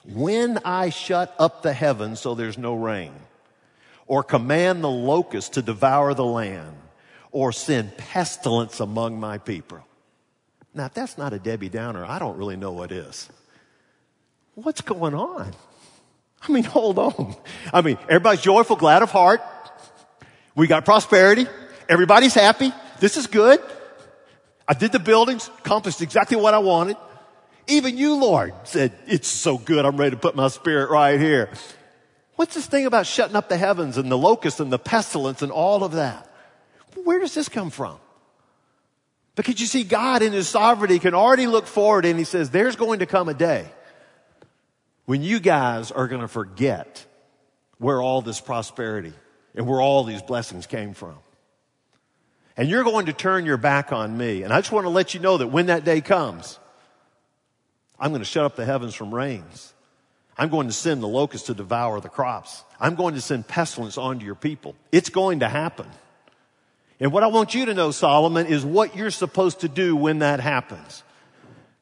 When 0.05 0.59
I 0.65 0.91
shut 0.91 1.35
up 1.39 1.63
the 1.63 1.73
heavens 1.73 2.21
so 2.21 2.35
there's 2.35 2.59
no 2.59 2.75
rain, 2.75 3.13
or 4.07 4.23
command 4.23 4.83
the 4.83 4.91
locusts 4.91 5.51
to 5.51 5.63
devour 5.63 6.15
the 6.15 6.25
land, 6.25 6.77
or 7.33 7.53
send 7.53 7.97
pestilence 7.97 8.81
among 8.81 9.19
my 9.19 9.39
people. 9.39 9.81
Now, 10.75 10.87
if 10.87 10.95
that's 10.95 11.19
not 11.19 11.33
a 11.33 11.39
Debbie 11.39 11.69
Downer, 11.69 12.05
I 12.05 12.19
don't 12.19 12.37
really 12.37 12.57
know 12.57 12.73
what 12.73 12.93
is. 12.93 13.29
What's 14.55 14.81
going 14.81 15.15
on? 15.15 15.53
I 16.49 16.53
mean, 16.53 16.65
hold 16.65 16.99
on. 16.99 17.37
I 17.73 17.81
mean, 17.81 17.99
everybody's 18.05 18.43
joyful, 18.43 18.77
glad 18.77 19.03
of 19.03 19.11
heart. 19.11 19.41
We 20.55 20.67
got 20.67 20.85
prosperity. 20.85 21.47
Everybody's 21.89 22.35
happy. 22.35 22.73
This 23.01 23.17
is 23.17 23.27
good. 23.27 23.61
I 24.69 24.75
did 24.75 24.93
the 24.93 24.99
buildings, 24.99 25.49
accomplished 25.59 26.03
exactly 26.03 26.37
what 26.37 26.55
I 26.55 26.59
wanted. 26.59 26.97
Even 27.69 27.99
you, 27.99 28.15
Lord, 28.15 28.55
said, 28.65 28.93
it's 29.07 29.29
so 29.29 29.59
good. 29.59 29.85
I'm 29.85 29.97
ready 29.97 30.13
to 30.13 30.17
put 30.17 30.37
my 30.37 30.49
spirit 30.49 30.91
right 30.91 31.19
here. 31.19 31.51
What's 32.37 32.55
this 32.55 32.67
thing 32.67 32.87
about 32.87 33.07
shutting 33.07 33.35
up 33.37 33.49
the 33.49 33.57
heavens 33.57 33.97
and 33.97 34.11
the 34.11 34.19
locusts 34.19 34.61
and 34.61 34.73
the 34.73 34.79
pestilence 34.79 35.43
and 35.43 35.51
all 35.51 35.83
of 35.83 35.93
that? 35.93 36.31
Where 37.05 37.19
does 37.19 37.35
this 37.35 37.49
come 37.49 37.71
from? 37.71 37.99
Because 39.35 39.61
you 39.61 39.67
see, 39.67 39.85
God 39.85 40.23
in 40.23 40.33
His 40.33 40.49
sovereignty 40.49 40.99
can 40.99 41.15
already 41.15 41.47
look 41.47 41.67
forward 41.67 42.05
and 42.05 42.19
He 42.19 42.25
says, 42.25 42.51
there's 42.51 42.77
going 42.77 43.01
to 43.01 43.07
come 43.07 43.29
a 43.29 43.35
day 43.35 43.67
when 45.07 45.23
you 45.23 45.41
guys 45.41 45.91
are 45.91 46.09
going 46.09 46.21
to 46.21 46.29
forget 46.29 47.05
where 47.79 48.03
all 48.03 48.23
this 48.23 48.41
prosperity 48.41 49.13
and 49.55 49.67
where 49.67 49.81
all 49.81 50.05
these 50.05 50.23
blessings 50.23 50.67
came 50.67 50.93
from. 50.95 51.17
And 52.57 52.69
you're 52.69 52.85
going 52.85 53.07
to 53.07 53.13
turn 53.13 53.45
your 53.45 53.57
back 53.57 53.93
on 53.93 54.17
me. 54.17 54.43
And 54.43 54.53
I 54.53 54.61
just 54.61 54.73
want 54.73 54.85
to 54.85 54.91
let 54.91 55.15
you 55.15 55.21
know 55.21 55.39
that 55.39 55.49
when 55.49 55.67
that 55.67 55.85
day 55.85 56.01
comes, 56.01 56.59
I'm 57.99 58.11
going 58.11 58.21
to 58.21 58.27
shut 58.27 58.45
up 58.45 58.57
the 58.57 58.65
heavens 58.65 58.95
from 58.95 59.15
rains. 59.15 59.73
I'm 60.39 60.49
going 60.49 60.67
to 60.67 60.73
send 60.73 61.03
the 61.03 61.09
locusts 61.09 61.47
to 61.47 61.55
devour 61.55 62.01
the 62.01 62.09
crops. 62.09 62.63
I'm 62.79 62.95
going 62.95 63.15
to 63.15 63.21
send 63.21 63.47
pestilence 63.47 63.97
onto 63.97 64.25
your 64.25 64.35
people. 64.35 64.75
It's 64.93 65.09
going 65.09 65.41
to 65.41 65.49
happen. 65.49 65.87
And 66.99 67.13
what 67.13 67.23
I 67.23 67.27
want 67.29 67.55
you 67.55 67.67
to 67.67 67.75
know, 67.75 67.91
Solomon, 67.91 68.47
is 68.47 68.65
what 68.65 68.97
you're 68.97 69.11
supposed 69.11 69.61
to 69.61 69.69
do 69.69 69.95
when 69.95 70.21
that 70.21 70.41
happens. 70.41 71.03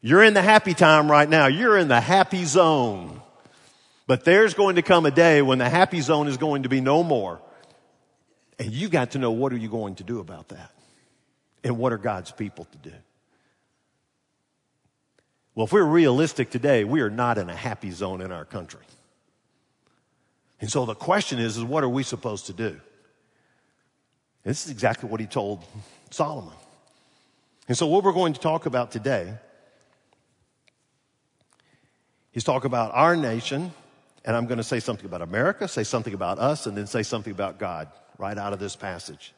You're 0.06 0.22
in 0.22 0.34
the 0.34 0.42
happy 0.42 0.74
time 0.74 1.10
right 1.10 1.26
now. 1.26 1.46
You're 1.46 1.78
in 1.78 1.88
the 1.88 1.98
happy 1.98 2.44
zone. 2.44 3.22
But 4.06 4.26
there's 4.26 4.52
going 4.52 4.76
to 4.76 4.82
come 4.82 5.06
a 5.06 5.10
day 5.10 5.40
when 5.40 5.56
the 5.56 5.68
happy 5.70 6.02
zone 6.02 6.28
is 6.28 6.36
going 6.36 6.64
to 6.64 6.68
be 6.68 6.82
no 6.82 7.02
more. 7.02 7.40
And 8.58 8.70
you 8.70 8.90
got 8.90 9.12
to 9.12 9.18
know 9.18 9.30
what 9.30 9.50
are 9.54 9.56
you 9.56 9.70
going 9.70 9.94
to 9.94 10.04
do 10.04 10.20
about 10.20 10.48
that? 10.48 10.72
And 11.64 11.78
what 11.78 11.94
are 11.94 11.96
God's 11.96 12.30
people 12.30 12.66
to 12.66 12.90
do? 12.90 12.94
Well, 15.54 15.64
if 15.64 15.72
we're 15.72 15.82
realistic 15.82 16.50
today, 16.50 16.84
we 16.84 17.00
are 17.00 17.08
not 17.08 17.38
in 17.38 17.48
a 17.48 17.56
happy 17.56 17.90
zone 17.90 18.20
in 18.20 18.30
our 18.30 18.44
country. 18.44 18.84
And 20.60 20.70
so 20.70 20.84
the 20.84 20.94
question 20.94 21.38
is, 21.38 21.56
is 21.56 21.64
what 21.64 21.82
are 21.82 21.88
we 21.88 22.02
supposed 22.02 22.44
to 22.48 22.52
do? 22.52 22.78
This 24.42 24.66
is 24.66 24.70
exactly 24.70 25.08
what 25.08 25.20
he 25.20 25.26
told 25.26 25.64
Solomon. 26.10 26.52
And 27.68 27.78
so 27.78 27.86
what 27.86 28.04
we're 28.04 28.12
going 28.12 28.34
to 28.34 28.40
talk 28.40 28.66
about 28.66 28.90
today 28.90 29.38
He's 32.34 32.42
talking 32.42 32.66
about 32.66 32.90
our 32.94 33.14
nation, 33.14 33.72
and 34.24 34.34
I'm 34.34 34.46
going 34.46 34.58
to 34.58 34.64
say 34.64 34.80
something 34.80 35.06
about 35.06 35.22
America, 35.22 35.68
say 35.68 35.84
something 35.84 36.12
about 36.12 36.40
us, 36.40 36.66
and 36.66 36.76
then 36.76 36.88
say 36.88 37.04
something 37.04 37.32
about 37.32 37.60
God 37.60 37.86
right 38.18 38.36
out 38.36 38.52
of 38.52 38.58
this 38.58 38.74
passage. 38.74 39.32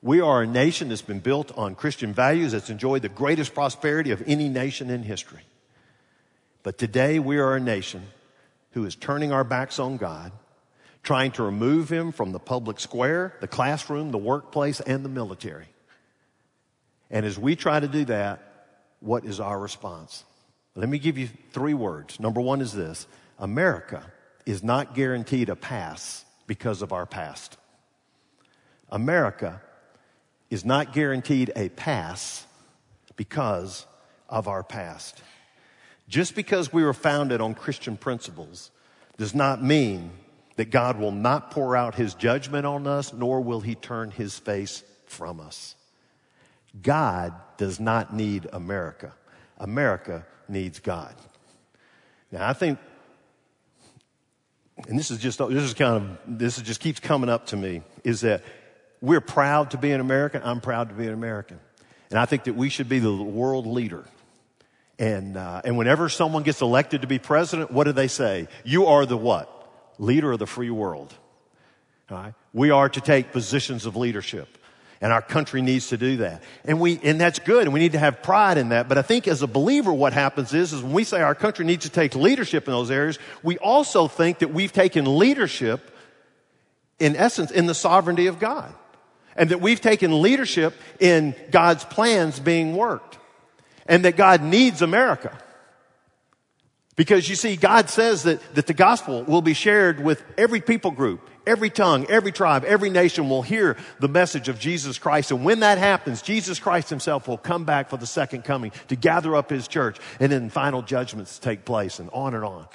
We 0.00 0.22
are 0.22 0.40
a 0.40 0.46
nation 0.46 0.88
that's 0.88 1.02
been 1.02 1.20
built 1.20 1.52
on 1.58 1.74
Christian 1.74 2.14
values, 2.14 2.52
that's 2.52 2.70
enjoyed 2.70 3.02
the 3.02 3.10
greatest 3.10 3.52
prosperity 3.52 4.12
of 4.12 4.22
any 4.26 4.48
nation 4.48 4.88
in 4.88 5.02
history. 5.02 5.42
But 6.62 6.78
today 6.78 7.18
we 7.18 7.36
are 7.36 7.54
a 7.54 7.60
nation 7.60 8.02
who 8.70 8.86
is 8.86 8.96
turning 8.96 9.30
our 9.30 9.44
backs 9.44 9.78
on 9.78 9.98
God, 9.98 10.32
trying 11.02 11.32
to 11.32 11.42
remove 11.42 11.90
him 11.90 12.12
from 12.12 12.32
the 12.32 12.40
public 12.40 12.80
square, 12.80 13.34
the 13.42 13.46
classroom, 13.46 14.10
the 14.10 14.16
workplace, 14.16 14.80
and 14.80 15.04
the 15.04 15.10
military. 15.10 15.66
And 17.10 17.26
as 17.26 17.38
we 17.38 17.56
try 17.56 17.78
to 17.78 17.88
do 17.88 18.06
that, 18.06 18.40
what 19.00 19.26
is 19.26 19.38
our 19.38 19.58
response? 19.58 20.24
Let 20.74 20.88
me 20.88 20.98
give 20.98 21.18
you 21.18 21.28
three 21.52 21.74
words. 21.74 22.18
Number 22.18 22.40
one 22.40 22.60
is 22.60 22.72
this 22.72 23.06
America 23.38 24.02
is 24.46 24.62
not 24.62 24.94
guaranteed 24.94 25.48
a 25.48 25.56
pass 25.56 26.24
because 26.46 26.82
of 26.82 26.92
our 26.92 27.06
past. 27.06 27.56
America 28.90 29.60
is 30.50 30.64
not 30.64 30.92
guaranteed 30.92 31.50
a 31.56 31.68
pass 31.70 32.46
because 33.16 33.86
of 34.28 34.48
our 34.48 34.62
past. 34.62 35.22
Just 36.08 36.34
because 36.34 36.72
we 36.72 36.82
were 36.84 36.92
founded 36.92 37.40
on 37.40 37.54
Christian 37.54 37.96
principles 37.96 38.70
does 39.16 39.34
not 39.34 39.62
mean 39.62 40.10
that 40.56 40.70
God 40.70 40.98
will 40.98 41.12
not 41.12 41.50
pour 41.50 41.76
out 41.76 41.94
his 41.94 42.14
judgment 42.14 42.66
on 42.66 42.86
us, 42.86 43.12
nor 43.12 43.40
will 43.40 43.60
he 43.60 43.74
turn 43.74 44.10
his 44.10 44.38
face 44.38 44.82
from 45.06 45.40
us. 45.40 45.74
God 46.82 47.32
does 47.56 47.80
not 47.80 48.14
need 48.14 48.48
America. 48.52 49.12
America 49.58 50.26
needs 50.52 50.78
God. 50.78 51.14
Now, 52.30 52.48
I 52.48 52.52
think, 52.52 52.78
and 54.88 54.98
this 54.98 55.10
is 55.10 55.18
just, 55.18 55.38
this 55.38 55.62
is 55.62 55.74
kind 55.74 55.96
of, 55.96 56.38
this 56.38 56.60
just 56.62 56.80
keeps 56.80 57.00
coming 57.00 57.28
up 57.28 57.46
to 57.46 57.56
me, 57.56 57.82
is 58.04 58.20
that 58.20 58.42
we're 59.00 59.20
proud 59.20 59.72
to 59.72 59.78
be 59.78 59.90
an 59.90 60.00
American. 60.00 60.42
I'm 60.44 60.60
proud 60.60 60.90
to 60.90 60.94
be 60.94 61.06
an 61.06 61.12
American. 61.12 61.58
And 62.10 62.18
I 62.18 62.26
think 62.26 62.44
that 62.44 62.54
we 62.54 62.68
should 62.68 62.88
be 62.88 62.98
the 63.00 63.12
world 63.12 63.66
leader. 63.66 64.04
And, 64.98 65.36
uh, 65.36 65.62
and 65.64 65.76
whenever 65.76 66.08
someone 66.08 66.42
gets 66.42 66.60
elected 66.60 67.00
to 67.00 67.06
be 67.06 67.18
president, 67.18 67.70
what 67.70 67.84
do 67.84 67.92
they 67.92 68.08
say? 68.08 68.48
You 68.64 68.86
are 68.86 69.06
the 69.06 69.16
what? 69.16 69.48
Leader 69.98 70.32
of 70.32 70.38
the 70.38 70.46
free 70.46 70.70
world. 70.70 71.12
All 72.10 72.18
right? 72.18 72.34
We 72.52 72.70
are 72.70 72.88
to 72.88 73.00
take 73.00 73.32
positions 73.32 73.86
of 73.86 73.96
leadership. 73.96 74.58
And 75.02 75.12
our 75.12 75.20
country 75.20 75.62
needs 75.62 75.88
to 75.88 75.96
do 75.96 76.18
that. 76.18 76.44
And 76.64 76.78
we, 76.78 77.00
and 77.02 77.20
that's 77.20 77.40
good. 77.40 77.64
And 77.64 77.72
we 77.72 77.80
need 77.80 77.92
to 77.92 77.98
have 77.98 78.22
pride 78.22 78.56
in 78.56 78.68
that. 78.68 78.88
But 78.88 78.98
I 78.98 79.02
think 79.02 79.26
as 79.26 79.42
a 79.42 79.48
believer, 79.48 79.92
what 79.92 80.12
happens 80.12 80.54
is, 80.54 80.72
is 80.72 80.80
when 80.80 80.92
we 80.92 81.02
say 81.02 81.20
our 81.20 81.34
country 81.34 81.64
needs 81.64 81.84
to 81.86 81.90
take 81.90 82.14
leadership 82.14 82.68
in 82.68 82.72
those 82.72 82.88
areas, 82.88 83.18
we 83.42 83.58
also 83.58 84.06
think 84.06 84.38
that 84.38 84.54
we've 84.54 84.72
taken 84.72 85.18
leadership 85.18 85.90
in 87.00 87.16
essence 87.16 87.50
in 87.50 87.66
the 87.66 87.74
sovereignty 87.74 88.28
of 88.28 88.38
God. 88.38 88.72
And 89.34 89.50
that 89.50 89.60
we've 89.60 89.80
taken 89.80 90.22
leadership 90.22 90.74
in 91.00 91.34
God's 91.50 91.84
plans 91.84 92.38
being 92.38 92.76
worked. 92.76 93.18
And 93.86 94.04
that 94.04 94.16
God 94.16 94.40
needs 94.40 94.82
America. 94.82 95.36
Because 96.94 97.28
you 97.28 97.34
see, 97.34 97.56
God 97.56 97.90
says 97.90 98.22
that, 98.22 98.40
that 98.54 98.68
the 98.68 98.74
gospel 98.74 99.24
will 99.24 99.42
be 99.42 99.54
shared 99.54 99.98
with 99.98 100.22
every 100.38 100.60
people 100.60 100.92
group, 100.92 101.28
Every 101.46 101.70
tongue, 101.70 102.06
every 102.08 102.32
tribe, 102.32 102.64
every 102.64 102.90
nation 102.90 103.28
will 103.28 103.42
hear 103.42 103.76
the 103.98 104.08
message 104.08 104.48
of 104.48 104.58
Jesus 104.58 104.98
Christ. 104.98 105.30
And 105.30 105.44
when 105.44 105.60
that 105.60 105.78
happens, 105.78 106.22
Jesus 106.22 106.60
Christ 106.60 106.88
himself 106.88 107.26
will 107.26 107.38
come 107.38 107.64
back 107.64 107.90
for 107.90 107.96
the 107.96 108.06
second 108.06 108.44
coming 108.44 108.72
to 108.88 108.96
gather 108.96 109.34
up 109.34 109.50
his 109.50 109.66
church 109.66 109.98
and 110.20 110.30
then 110.30 110.50
final 110.50 110.82
judgments 110.82 111.38
take 111.38 111.64
place 111.64 111.98
and 111.98 112.10
on 112.12 112.34
and 112.34 112.44
on. 112.44 112.66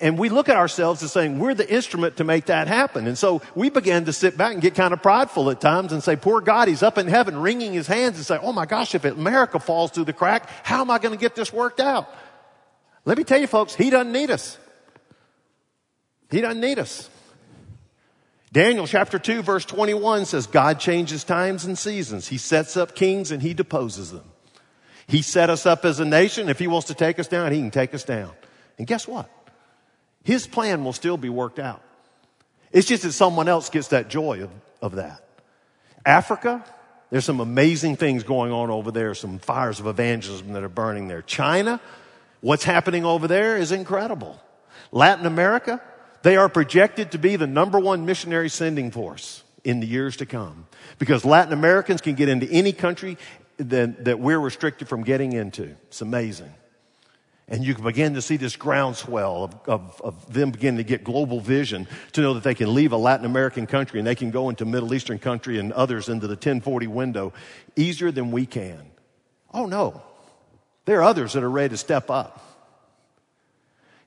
And 0.00 0.18
we 0.18 0.28
look 0.28 0.50
at 0.50 0.56
ourselves 0.56 1.02
as 1.02 1.10
saying 1.10 1.38
we're 1.38 1.54
the 1.54 1.68
instrument 1.68 2.18
to 2.18 2.24
make 2.24 2.46
that 2.46 2.68
happen. 2.68 3.06
And 3.06 3.16
so 3.16 3.40
we 3.54 3.70
began 3.70 4.04
to 4.04 4.12
sit 4.12 4.36
back 4.36 4.52
and 4.52 4.60
get 4.60 4.74
kind 4.74 4.92
of 4.92 5.02
prideful 5.02 5.48
at 5.48 5.60
times 5.60 5.92
and 5.92 6.02
say, 6.02 6.16
poor 6.16 6.42
God, 6.42 6.68
he's 6.68 6.82
up 6.82 6.98
in 6.98 7.06
heaven 7.06 7.38
wringing 7.38 7.72
his 7.72 7.86
hands 7.86 8.16
and 8.16 8.26
say, 8.26 8.38
oh 8.42 8.52
my 8.52 8.66
gosh, 8.66 8.94
if 8.94 9.06
America 9.06 9.58
falls 9.58 9.90
through 9.90 10.04
the 10.04 10.12
crack, 10.12 10.48
how 10.64 10.82
am 10.82 10.90
I 10.90 10.98
going 10.98 11.14
to 11.14 11.20
get 11.20 11.34
this 11.34 11.50
worked 11.50 11.80
out? 11.80 12.14
Let 13.06 13.16
me 13.16 13.24
tell 13.24 13.40
you 13.40 13.46
folks, 13.46 13.74
he 13.74 13.88
doesn't 13.88 14.12
need 14.12 14.30
us. 14.30 14.58
He 16.30 16.40
doesn't 16.40 16.60
need 16.60 16.78
us. 16.78 17.08
Daniel 18.52 18.86
chapter 18.86 19.18
2 19.18 19.42
verse 19.42 19.64
21 19.64 20.24
says 20.26 20.46
God 20.46 20.80
changes 20.80 21.22
times 21.22 21.64
and 21.64 21.78
seasons. 21.78 22.28
He 22.28 22.36
sets 22.36 22.76
up 22.76 22.94
kings 22.94 23.30
and 23.30 23.42
he 23.42 23.54
deposes 23.54 24.10
them. 24.10 24.24
He 25.06 25.22
set 25.22 25.50
us 25.50 25.66
up 25.66 25.84
as 25.84 26.00
a 26.00 26.04
nation. 26.04 26.48
If 26.48 26.58
he 26.58 26.66
wants 26.66 26.88
to 26.88 26.94
take 26.94 27.18
us 27.18 27.28
down, 27.28 27.52
he 27.52 27.58
can 27.58 27.70
take 27.70 27.94
us 27.94 28.04
down. 28.04 28.30
And 28.78 28.86
guess 28.86 29.06
what? 29.06 29.28
His 30.22 30.46
plan 30.46 30.84
will 30.84 30.92
still 30.92 31.16
be 31.16 31.28
worked 31.28 31.58
out. 31.58 31.82
It's 32.72 32.86
just 32.86 33.02
that 33.02 33.12
someone 33.12 33.48
else 33.48 33.70
gets 33.70 33.88
that 33.88 34.08
joy 34.08 34.44
of, 34.44 34.50
of 34.80 34.96
that. 34.96 35.24
Africa, 36.06 36.64
there's 37.10 37.24
some 37.24 37.40
amazing 37.40 37.96
things 37.96 38.22
going 38.22 38.52
on 38.52 38.70
over 38.70 38.90
there, 38.90 39.14
some 39.14 39.38
fires 39.38 39.80
of 39.80 39.86
evangelism 39.86 40.52
that 40.52 40.62
are 40.62 40.68
burning 40.68 41.08
there. 41.08 41.22
China, 41.22 41.80
what's 42.40 42.64
happening 42.64 43.04
over 43.04 43.26
there 43.26 43.56
is 43.56 43.72
incredible. 43.72 44.40
Latin 44.92 45.26
America, 45.26 45.80
they 46.22 46.36
are 46.36 46.48
projected 46.48 47.12
to 47.12 47.18
be 47.18 47.36
the 47.36 47.46
number 47.46 47.78
one 47.78 48.04
missionary 48.04 48.48
sending 48.48 48.90
force 48.90 49.42
in 49.64 49.80
the 49.80 49.86
years 49.86 50.16
to 50.18 50.26
come 50.26 50.66
because 50.98 51.24
Latin 51.24 51.52
Americans 51.52 52.00
can 52.00 52.14
get 52.14 52.28
into 52.28 52.46
any 52.50 52.72
country 52.72 53.16
that, 53.58 54.04
that 54.04 54.18
we're 54.20 54.38
restricted 54.38 54.88
from 54.88 55.02
getting 55.02 55.32
into. 55.32 55.76
It's 55.88 56.00
amazing. 56.00 56.52
And 57.48 57.64
you 57.64 57.74
can 57.74 57.82
begin 57.82 58.14
to 58.14 58.22
see 58.22 58.36
this 58.36 58.54
groundswell 58.54 59.44
of, 59.44 59.54
of, 59.66 60.00
of, 60.04 60.32
them 60.32 60.52
beginning 60.52 60.78
to 60.78 60.84
get 60.84 61.02
global 61.02 61.40
vision 61.40 61.88
to 62.12 62.20
know 62.20 62.34
that 62.34 62.44
they 62.44 62.54
can 62.54 62.72
leave 62.74 62.92
a 62.92 62.96
Latin 62.96 63.26
American 63.26 63.66
country 63.66 63.98
and 63.98 64.06
they 64.06 64.14
can 64.14 64.30
go 64.30 64.50
into 64.50 64.64
Middle 64.64 64.94
Eastern 64.94 65.18
country 65.18 65.58
and 65.58 65.72
others 65.72 66.08
into 66.08 66.28
the 66.28 66.34
1040 66.34 66.86
window 66.86 67.32
easier 67.74 68.12
than 68.12 68.30
we 68.30 68.46
can. 68.46 68.80
Oh 69.52 69.66
no. 69.66 70.00
There 70.84 71.00
are 71.00 71.02
others 71.02 71.32
that 71.32 71.42
are 71.42 71.50
ready 71.50 71.70
to 71.70 71.76
step 71.76 72.08
up. 72.08 72.49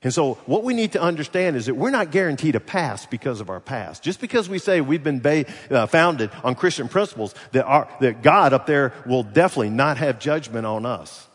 And 0.04 0.14
so 0.14 0.34
what 0.46 0.64
we 0.64 0.74
need 0.74 0.92
to 0.94 1.02
understand 1.02 1.56
is 1.56 1.68
that 1.68 1.76
we're 1.76 1.90
not 1.90 2.12
guaranteed 2.12 2.56
a 2.56 2.60
past 2.60 3.10
because 3.10 3.40
of 3.40 3.50
our 3.50 3.62
past. 3.62 4.04
Just 4.04 4.20
because 4.20 4.50
we 4.50 4.60
say 4.60 4.82
we've 4.82 5.04
been 5.04 5.22
ba- 5.22 5.46
uh, 5.72 5.86
founded 5.86 6.30
on 6.44 6.56
Christian 6.56 6.90
principles, 6.90 7.34
that, 7.54 7.64
our, 7.64 7.88
that 8.02 8.22
God 8.22 8.52
up 8.52 8.66
there 8.66 8.94
will 9.06 9.24
definitely 9.24 9.70
not 9.70 9.98
have 9.98 10.20
judgment 10.20 10.66
on 10.66 10.86
us. 10.86 11.28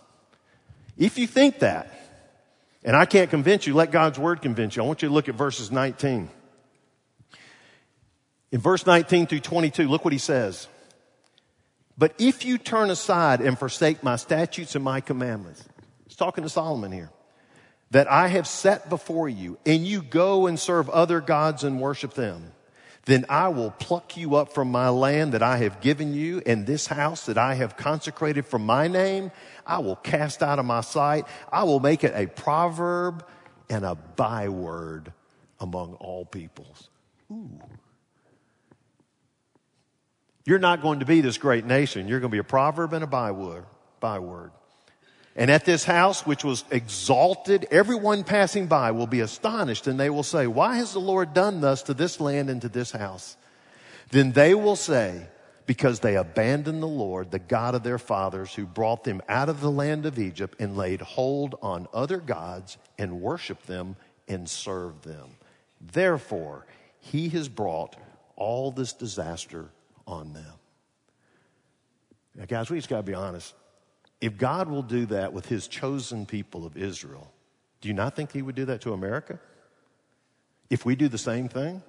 If 0.98 1.16
you 1.16 1.26
think 1.26 1.60
that, 1.60 1.94
and 2.84 2.94
I 2.94 3.06
can't 3.06 3.30
convince 3.30 3.66
you, 3.66 3.74
let 3.74 3.90
God's 3.90 4.18
word 4.18 4.42
convince 4.42 4.76
you. 4.76 4.82
I 4.82 4.86
want 4.86 5.00
you 5.00 5.08
to 5.08 5.14
look 5.14 5.28
at 5.30 5.34
verses 5.34 5.72
19. 5.72 6.28
In 8.52 8.60
verse 8.60 8.84
19 8.84 9.26
through 9.28 9.40
22, 9.40 9.88
look 9.88 10.04
what 10.04 10.12
he 10.12 10.18
says. 10.18 10.68
But 11.96 12.14
if 12.18 12.44
you 12.44 12.58
turn 12.58 12.90
aside 12.90 13.40
and 13.40 13.58
forsake 13.58 14.02
my 14.02 14.16
statutes 14.16 14.74
and 14.74 14.84
my 14.84 15.00
commandments, 15.00 15.64
he's 16.06 16.16
talking 16.16 16.44
to 16.44 16.50
Solomon 16.50 16.92
here 16.92 17.10
that 17.90 18.10
I 18.10 18.28
have 18.28 18.46
set 18.46 18.88
before 18.88 19.28
you, 19.28 19.58
and 19.64 19.86
you 19.86 20.02
go 20.02 20.46
and 20.46 20.58
serve 20.58 20.90
other 20.90 21.20
gods 21.20 21.64
and 21.64 21.80
worship 21.80 22.14
them, 22.14 22.52
then 23.06 23.24
I 23.30 23.48
will 23.48 23.70
pluck 23.70 24.18
you 24.18 24.36
up 24.36 24.52
from 24.52 24.70
my 24.70 24.90
land 24.90 25.32
that 25.32 25.42
I 25.42 25.56
have 25.58 25.80
given 25.80 26.12
you, 26.12 26.42
and 26.44 26.66
this 26.66 26.86
house 26.86 27.24
that 27.26 27.38
I 27.38 27.54
have 27.54 27.76
consecrated 27.76 28.44
for 28.44 28.58
my 28.58 28.86
name, 28.86 29.30
I 29.66 29.78
will 29.78 29.96
cast 29.96 30.42
out 30.42 30.58
of 30.58 30.66
my 30.66 30.82
sight. 30.82 31.24
I 31.50 31.64
will 31.64 31.80
make 31.80 32.04
it 32.04 32.12
a 32.14 32.26
proverb 32.26 33.26
and 33.70 33.84
a 33.84 33.94
byword 33.94 35.12
among 35.58 35.94
all 35.94 36.26
peoples. 36.26 36.90
Ooh. 37.32 37.58
You're 40.44 40.58
not 40.58 40.82
going 40.82 41.00
to 41.00 41.06
be 41.06 41.20
this 41.20 41.36
great 41.36 41.64
nation. 41.64 42.08
You're 42.08 42.20
going 42.20 42.30
to 42.30 42.34
be 42.34 42.38
a 42.38 42.44
proverb 42.44 42.92
and 42.92 43.04
a 43.04 43.06
byword. 43.06 43.64
byword. 44.00 44.50
And 45.38 45.52
at 45.52 45.64
this 45.64 45.84
house, 45.84 46.26
which 46.26 46.42
was 46.42 46.64
exalted, 46.68 47.68
everyone 47.70 48.24
passing 48.24 48.66
by 48.66 48.90
will 48.90 49.06
be 49.06 49.20
astonished 49.20 49.86
and 49.86 49.98
they 49.98 50.10
will 50.10 50.24
say, 50.24 50.48
why 50.48 50.76
has 50.76 50.92
the 50.92 50.98
Lord 50.98 51.32
done 51.32 51.60
thus 51.60 51.84
to 51.84 51.94
this 51.94 52.20
land 52.20 52.50
and 52.50 52.60
to 52.62 52.68
this 52.68 52.90
house? 52.90 53.36
Then 54.10 54.32
they 54.32 54.52
will 54.52 54.74
say, 54.74 55.28
because 55.64 56.00
they 56.00 56.16
abandoned 56.16 56.82
the 56.82 56.88
Lord, 56.88 57.30
the 57.30 57.38
God 57.38 57.76
of 57.76 57.84
their 57.84 57.98
fathers, 57.98 58.52
who 58.52 58.66
brought 58.66 59.04
them 59.04 59.22
out 59.28 59.48
of 59.48 59.60
the 59.60 59.70
land 59.70 60.06
of 60.06 60.18
Egypt 60.18 60.56
and 60.58 60.76
laid 60.76 61.00
hold 61.02 61.54
on 61.62 61.86
other 61.94 62.18
gods 62.18 62.76
and 62.98 63.20
worshiped 63.20 63.68
them 63.68 63.94
and 64.26 64.48
served 64.48 65.04
them. 65.04 65.36
Therefore, 65.80 66.66
he 66.98 67.28
has 67.28 67.48
brought 67.48 67.94
all 68.34 68.72
this 68.72 68.92
disaster 68.92 69.70
on 70.04 70.32
them. 70.32 70.54
Now, 72.34 72.46
guys, 72.46 72.70
we 72.70 72.78
just 72.78 72.88
got 72.88 72.96
to 72.96 73.02
be 73.04 73.14
honest. 73.14 73.54
If 74.20 74.36
God 74.36 74.68
will 74.68 74.82
do 74.82 75.06
that 75.06 75.32
with 75.32 75.46
his 75.46 75.68
chosen 75.68 76.26
people 76.26 76.66
of 76.66 76.76
Israel, 76.76 77.32
do 77.80 77.88
you 77.88 77.94
not 77.94 78.16
think 78.16 78.32
he 78.32 78.42
would 78.42 78.56
do 78.56 78.64
that 78.66 78.80
to 78.82 78.92
America? 78.92 79.38
If 80.70 80.84
we 80.84 80.96
do 80.96 81.08
the 81.08 81.18
same 81.18 81.48
thing? 81.48 81.82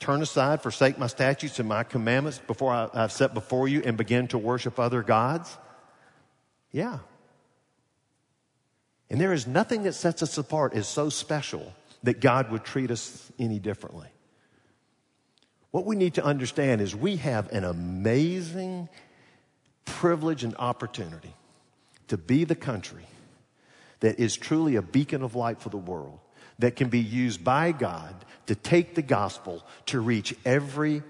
Turn 0.00 0.22
aside, 0.22 0.62
forsake 0.62 0.98
my 0.98 1.06
statutes 1.06 1.58
and 1.58 1.68
my 1.68 1.84
commandments 1.84 2.38
before 2.38 2.72
I, 2.72 2.88
have 2.94 3.12
set 3.12 3.34
before 3.34 3.68
you 3.68 3.82
and 3.84 3.96
begin 3.96 4.28
to 4.28 4.38
worship 4.38 4.78
other 4.78 5.02
gods? 5.02 5.56
Yeah. 6.72 6.98
And 9.10 9.20
there 9.20 9.32
is 9.32 9.46
nothing 9.46 9.82
that 9.82 9.92
sets 9.92 10.22
us 10.22 10.38
apart 10.38 10.74
as 10.74 10.88
so 10.88 11.10
special 11.10 11.74
that 12.02 12.20
God 12.20 12.50
would 12.50 12.64
treat 12.64 12.90
us 12.90 13.30
any 13.38 13.58
differently. 13.58 14.08
What 15.70 15.84
we 15.84 15.96
need 15.96 16.14
to 16.14 16.24
understand 16.24 16.80
is 16.80 16.96
we 16.96 17.16
have 17.16 17.52
an 17.52 17.64
amazing 17.64 18.88
privilege 19.98 20.44
and 20.44 20.54
opportunity 20.56 21.34
to 22.08 22.16
be 22.16 22.44
the 22.44 22.54
country 22.54 23.04
that 24.00 24.18
is 24.18 24.36
truly 24.36 24.76
a 24.76 24.82
beacon 24.82 25.22
of 25.22 25.34
light 25.34 25.60
for 25.60 25.68
the 25.68 25.76
world, 25.76 26.18
that 26.58 26.76
can 26.76 26.88
be 26.88 27.00
used 27.00 27.42
by 27.42 27.72
God 27.72 28.14
to 28.46 28.54
take 28.54 28.94
the 28.94 29.02
gospel 29.02 29.64
to 29.86 30.00
reach 30.00 30.34
every 30.44 31.02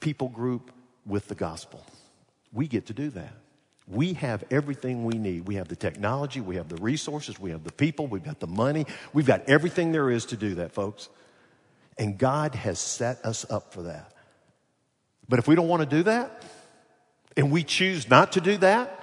people 0.00 0.28
group 0.28 0.70
with 1.06 1.28
the 1.28 1.34
gospel. 1.34 1.84
We 2.52 2.68
get 2.68 2.86
to 2.86 2.92
do 2.92 3.10
that. 3.10 3.34
We 3.86 4.14
have 4.14 4.44
everything 4.50 5.04
we 5.04 5.18
need. 5.18 5.46
We 5.46 5.56
have 5.56 5.68
the 5.68 5.76
technology, 5.76 6.40
we 6.40 6.56
have 6.56 6.68
the 6.68 6.76
resources, 6.76 7.38
we 7.38 7.50
have 7.50 7.64
the 7.64 7.72
people, 7.72 8.06
we've 8.06 8.24
got 8.24 8.40
the 8.40 8.46
money, 8.46 8.86
we've 9.12 9.26
got 9.26 9.48
everything 9.48 9.92
there 9.92 10.10
is 10.10 10.26
to 10.26 10.36
do 10.36 10.54
that, 10.56 10.72
folks. 10.72 11.08
And 11.98 12.16
God 12.16 12.54
has 12.54 12.78
set 12.78 13.24
us 13.24 13.44
up 13.50 13.72
for 13.72 13.82
that. 13.82 14.12
But 15.28 15.38
if 15.38 15.46
we 15.46 15.54
don't 15.54 15.68
want 15.68 15.88
to 15.88 15.96
do 15.96 16.02
that, 16.04 16.42
and 17.36 17.50
we 17.50 17.64
choose 17.64 18.08
not 18.08 18.32
to 18.32 18.40
do 18.40 18.56
that 18.58 19.00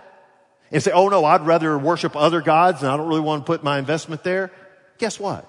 and 0.72 0.82
say, 0.82 0.92
oh 0.92 1.10
no, 1.10 1.26
I'd 1.26 1.46
rather 1.46 1.78
worship 1.78 2.16
other 2.16 2.42
gods 2.42 2.82
and 2.82 2.92
I 2.92 2.98
don't 2.98 3.08
really 3.08 3.22
want 3.22 3.46
to 3.46 3.46
put 3.46 3.64
my 3.64 3.78
investment 3.78 4.24
there, 4.24 4.52
guess 4.98 5.20
what? 5.20 5.48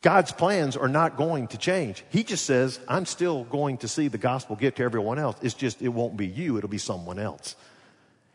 God's 0.00 0.32
plans 0.32 0.76
are 0.76 0.88
not 0.88 1.16
going 1.16 1.46
to 1.48 1.58
change. 1.58 2.04
He 2.10 2.24
just 2.24 2.44
says, 2.44 2.80
I'm 2.88 3.06
still 3.06 3.44
going 3.44 3.78
to 3.78 3.88
see 3.88 4.08
the 4.08 4.18
gospel 4.18 4.56
get 4.56 4.76
to 4.76 4.82
everyone 4.82 5.18
else. 5.18 5.36
It's 5.42 5.54
just, 5.54 5.80
it 5.80 5.88
won't 5.88 6.16
be 6.16 6.26
you, 6.26 6.56
it'll 6.58 6.68
be 6.68 6.78
someone 6.78 7.20
else. 7.20 7.54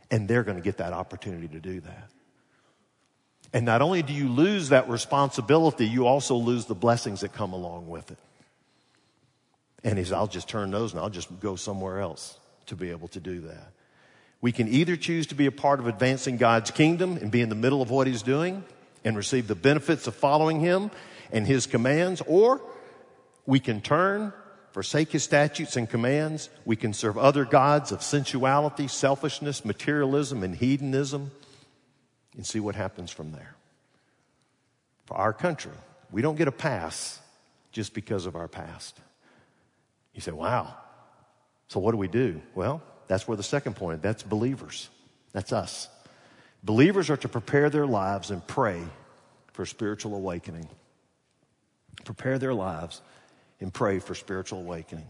And 0.09 0.29
they're 0.29 0.43
going 0.43 0.57
to 0.57 0.63
get 0.63 0.77
that 0.77 0.93
opportunity 0.93 1.49
to 1.49 1.59
do 1.59 1.81
that. 1.81 2.09
And 3.51 3.65
not 3.65 3.81
only 3.81 4.01
do 4.01 4.13
you 4.13 4.29
lose 4.29 4.69
that 4.69 4.89
responsibility, 4.89 5.85
you 5.85 6.07
also 6.07 6.35
lose 6.35 6.65
the 6.65 6.75
blessings 6.75 7.21
that 7.21 7.33
come 7.33 7.51
along 7.51 7.87
with 7.87 8.11
it. 8.11 8.17
And 9.87 9.97
he 9.97 10.03
says, 10.03 10.11
I'll 10.11 10.27
just 10.27 10.49
turn 10.49 10.69
those 10.69 10.91
and 10.91 10.99
I'll 10.99 11.09
just 11.09 11.39
go 11.39 11.55
somewhere 11.55 12.01
else 12.01 12.37
to 12.65 12.75
be 12.75 12.89
able 12.89 13.07
to 13.07 13.21
do 13.21 13.39
that. 13.39 13.71
We 14.41 14.51
can 14.51 14.67
either 14.67 14.97
choose 14.97 15.27
to 15.27 15.35
be 15.35 15.45
a 15.45 15.51
part 15.51 15.79
of 15.79 15.87
advancing 15.87 16.35
God's 16.35 16.71
kingdom 16.71 17.15
and 17.15 17.31
be 17.31 17.39
in 17.39 17.47
the 17.47 17.55
middle 17.55 17.81
of 17.81 17.89
what 17.89 18.05
he's 18.05 18.21
doing 18.21 18.65
and 19.05 19.15
receive 19.15 19.47
the 19.47 19.55
benefits 19.55 20.05
of 20.05 20.13
following 20.13 20.59
him 20.59 20.91
and 21.31 21.47
his 21.47 21.67
commands, 21.67 22.21
or 22.27 22.59
we 23.45 23.61
can 23.61 23.79
turn 23.79 24.33
forsake 24.73 25.13
his 25.13 25.23
statutes 25.23 25.77
and 25.77 25.89
commands. 25.89 26.49
We 26.65 26.75
can 26.75 26.91
serve 26.91 27.17
other 27.17 27.45
gods 27.45 27.93
of 27.93 28.03
sensuality, 28.03 28.89
selfishness, 28.89 29.63
materialism, 29.63 30.43
and 30.43 30.53
hedonism, 30.53 31.31
and 32.35 32.45
see 32.45 32.59
what 32.59 32.75
happens 32.75 33.09
from 33.09 33.31
there. 33.31 33.55
For 35.05 35.15
our 35.15 35.31
country, 35.31 35.71
we 36.11 36.21
don't 36.21 36.35
get 36.35 36.49
a 36.49 36.51
pass 36.51 37.21
just 37.71 37.93
because 37.93 38.25
of 38.25 38.35
our 38.35 38.49
past. 38.49 38.99
You 40.17 40.21
say, 40.21 40.31
wow. 40.31 40.73
So 41.67 41.79
what 41.79 41.91
do 41.91 41.97
we 41.97 42.07
do? 42.07 42.41
Well, 42.55 42.81
that's 43.05 43.27
where 43.27 43.37
the 43.37 43.43
second 43.43 43.75
point, 43.75 44.01
that's 44.01 44.23
believers. 44.23 44.89
That's 45.31 45.53
us. 45.53 45.89
Believers 46.63 47.11
are 47.11 47.17
to 47.17 47.29
prepare 47.29 47.69
their 47.69 47.85
lives 47.85 48.31
and 48.31 48.45
pray 48.47 48.81
for 49.53 49.63
spiritual 49.63 50.15
awakening. 50.15 50.67
Prepare 52.03 52.39
their 52.39 52.55
lives 52.55 53.03
and 53.61 53.71
pray 53.71 53.99
for 53.99 54.15
spiritual 54.15 54.59
awakening. 54.59 55.05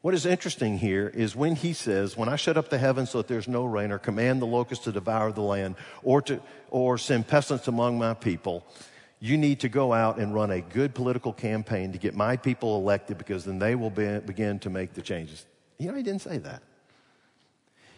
What 0.00 0.14
is 0.14 0.26
interesting 0.26 0.78
here 0.78 1.08
is 1.08 1.36
when 1.36 1.54
he 1.54 1.72
says, 1.72 2.16
When 2.16 2.28
I 2.28 2.34
shut 2.34 2.56
up 2.56 2.70
the 2.70 2.78
heavens 2.78 3.10
so 3.10 3.18
that 3.18 3.28
there's 3.28 3.46
no 3.46 3.64
rain, 3.64 3.92
or 3.92 4.00
command 4.00 4.42
the 4.42 4.46
locusts 4.46 4.84
to 4.86 4.92
devour 4.92 5.30
the 5.30 5.42
land, 5.42 5.76
or, 6.02 6.20
to, 6.22 6.40
or 6.70 6.98
send 6.98 7.28
pestilence 7.28 7.68
among 7.68 7.98
my 7.98 8.14
people, 8.14 8.66
you 9.24 9.38
need 9.38 9.60
to 9.60 9.70
go 9.70 9.94
out 9.94 10.18
and 10.18 10.34
run 10.34 10.50
a 10.50 10.60
good 10.60 10.94
political 10.94 11.32
campaign 11.32 11.92
to 11.92 11.98
get 11.98 12.14
my 12.14 12.36
people 12.36 12.76
elected 12.76 13.16
because 13.16 13.46
then 13.46 13.58
they 13.58 13.74
will 13.74 13.88
be, 13.88 14.18
begin 14.18 14.58
to 14.58 14.68
make 14.68 14.92
the 14.92 15.00
changes. 15.00 15.46
You 15.78 15.88
know, 15.88 15.94
he 15.94 16.02
didn't 16.02 16.20
say 16.20 16.36
that. 16.36 16.62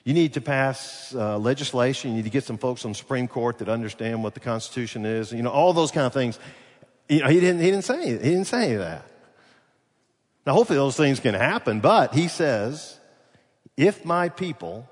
You 0.05 0.15
need 0.15 0.35
to 0.35 0.41
pass 0.41 1.12
uh, 1.17 1.37
legislation. 1.37 2.12
You 2.12 2.19
need 2.19 2.27
to 2.27 2.31
get 2.31 2.45
some 2.45 2.59
folks 2.59 2.85
on 2.85 2.93
the 2.93 2.95
Supreme 2.95 3.27
Court 3.27 3.59
that 3.59 3.69
understand 3.69 4.23
what 4.23 4.35
the 4.35 4.41
Constitution 4.41 5.05
is. 5.05 5.33
You 5.33 5.43
know, 5.43 5.51
all 5.51 5.73
those 5.73 5.91
kind 5.91 6.07
of 6.07 6.12
things. 6.12 6.39
You 7.09 7.23
know, 7.23 7.29
he 7.29 7.41
didn't, 7.41 7.61
he 7.61 7.73
didn't 7.73 7.85
say, 7.85 8.09
he 8.09 8.19
didn't 8.19 8.45
say 8.45 8.77
that. 8.77 9.05
Now, 10.47 10.53
hopefully 10.53 10.79
those 10.79 10.97
things 10.97 11.19
can 11.19 11.35
happen, 11.35 11.81
but 11.81 12.15
he 12.15 12.29
says, 12.29 13.01
if 13.77 14.05
my 14.05 14.29
people 14.29 14.89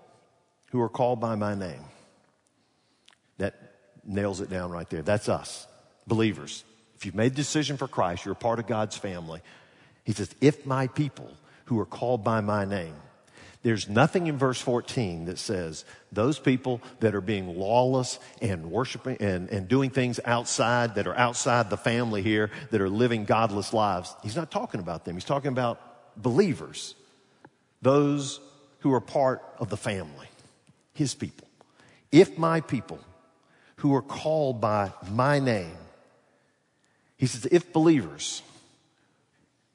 who 0.72 0.80
are 0.80 0.88
called 0.88 1.20
by 1.20 1.36
my 1.36 1.54
name, 1.54 1.84
that 3.38 3.54
nails 4.04 4.40
it 4.40 4.50
down 4.50 4.72
right 4.72 4.90
there. 4.90 5.02
That's 5.02 5.28
us, 5.28 5.68
believers. 6.06 6.64
If 6.96 7.06
you've 7.06 7.14
made 7.14 7.32
a 7.32 7.36
decision 7.36 7.76
for 7.76 7.88
Christ, 7.88 8.24
you're 8.24 8.32
a 8.32 8.36
part 8.36 8.58
of 8.58 8.66
God's 8.66 8.96
family. 8.96 9.40
He 10.04 10.12
says, 10.12 10.34
if 10.40 10.66
my 10.66 10.86
people 10.86 11.30
who 11.66 11.78
are 11.80 11.86
called 11.86 12.22
by 12.24 12.40
my 12.40 12.64
name, 12.64 12.94
there's 13.64 13.88
nothing 13.88 14.26
in 14.26 14.36
verse 14.36 14.60
14 14.60 15.24
that 15.24 15.38
says 15.38 15.86
those 16.12 16.38
people 16.38 16.82
that 17.00 17.14
are 17.14 17.22
being 17.22 17.58
lawless 17.58 18.18
and 18.42 18.70
worshiping 18.70 19.16
and, 19.20 19.48
and 19.48 19.68
doing 19.68 19.88
things 19.88 20.20
outside 20.26 20.96
that 20.96 21.06
are 21.06 21.16
outside 21.16 21.70
the 21.70 21.78
family 21.78 22.20
here 22.20 22.50
that 22.70 22.82
are 22.82 22.90
living 22.90 23.24
godless 23.24 23.72
lives. 23.72 24.14
He's 24.22 24.36
not 24.36 24.50
talking 24.50 24.80
about 24.80 25.06
them. 25.06 25.14
He's 25.14 25.24
talking 25.24 25.48
about 25.48 25.80
believers, 26.22 26.94
those 27.80 28.38
who 28.80 28.92
are 28.92 29.00
part 29.00 29.42
of 29.58 29.70
the 29.70 29.78
family, 29.78 30.28
his 30.92 31.14
people. 31.14 31.48
If 32.12 32.36
my 32.36 32.60
people 32.60 33.00
who 33.76 33.94
are 33.94 34.02
called 34.02 34.60
by 34.60 34.92
my 35.10 35.40
name, 35.40 35.76
he 37.24 37.28
says, 37.28 37.46
if 37.50 37.72
believers, 37.72 38.42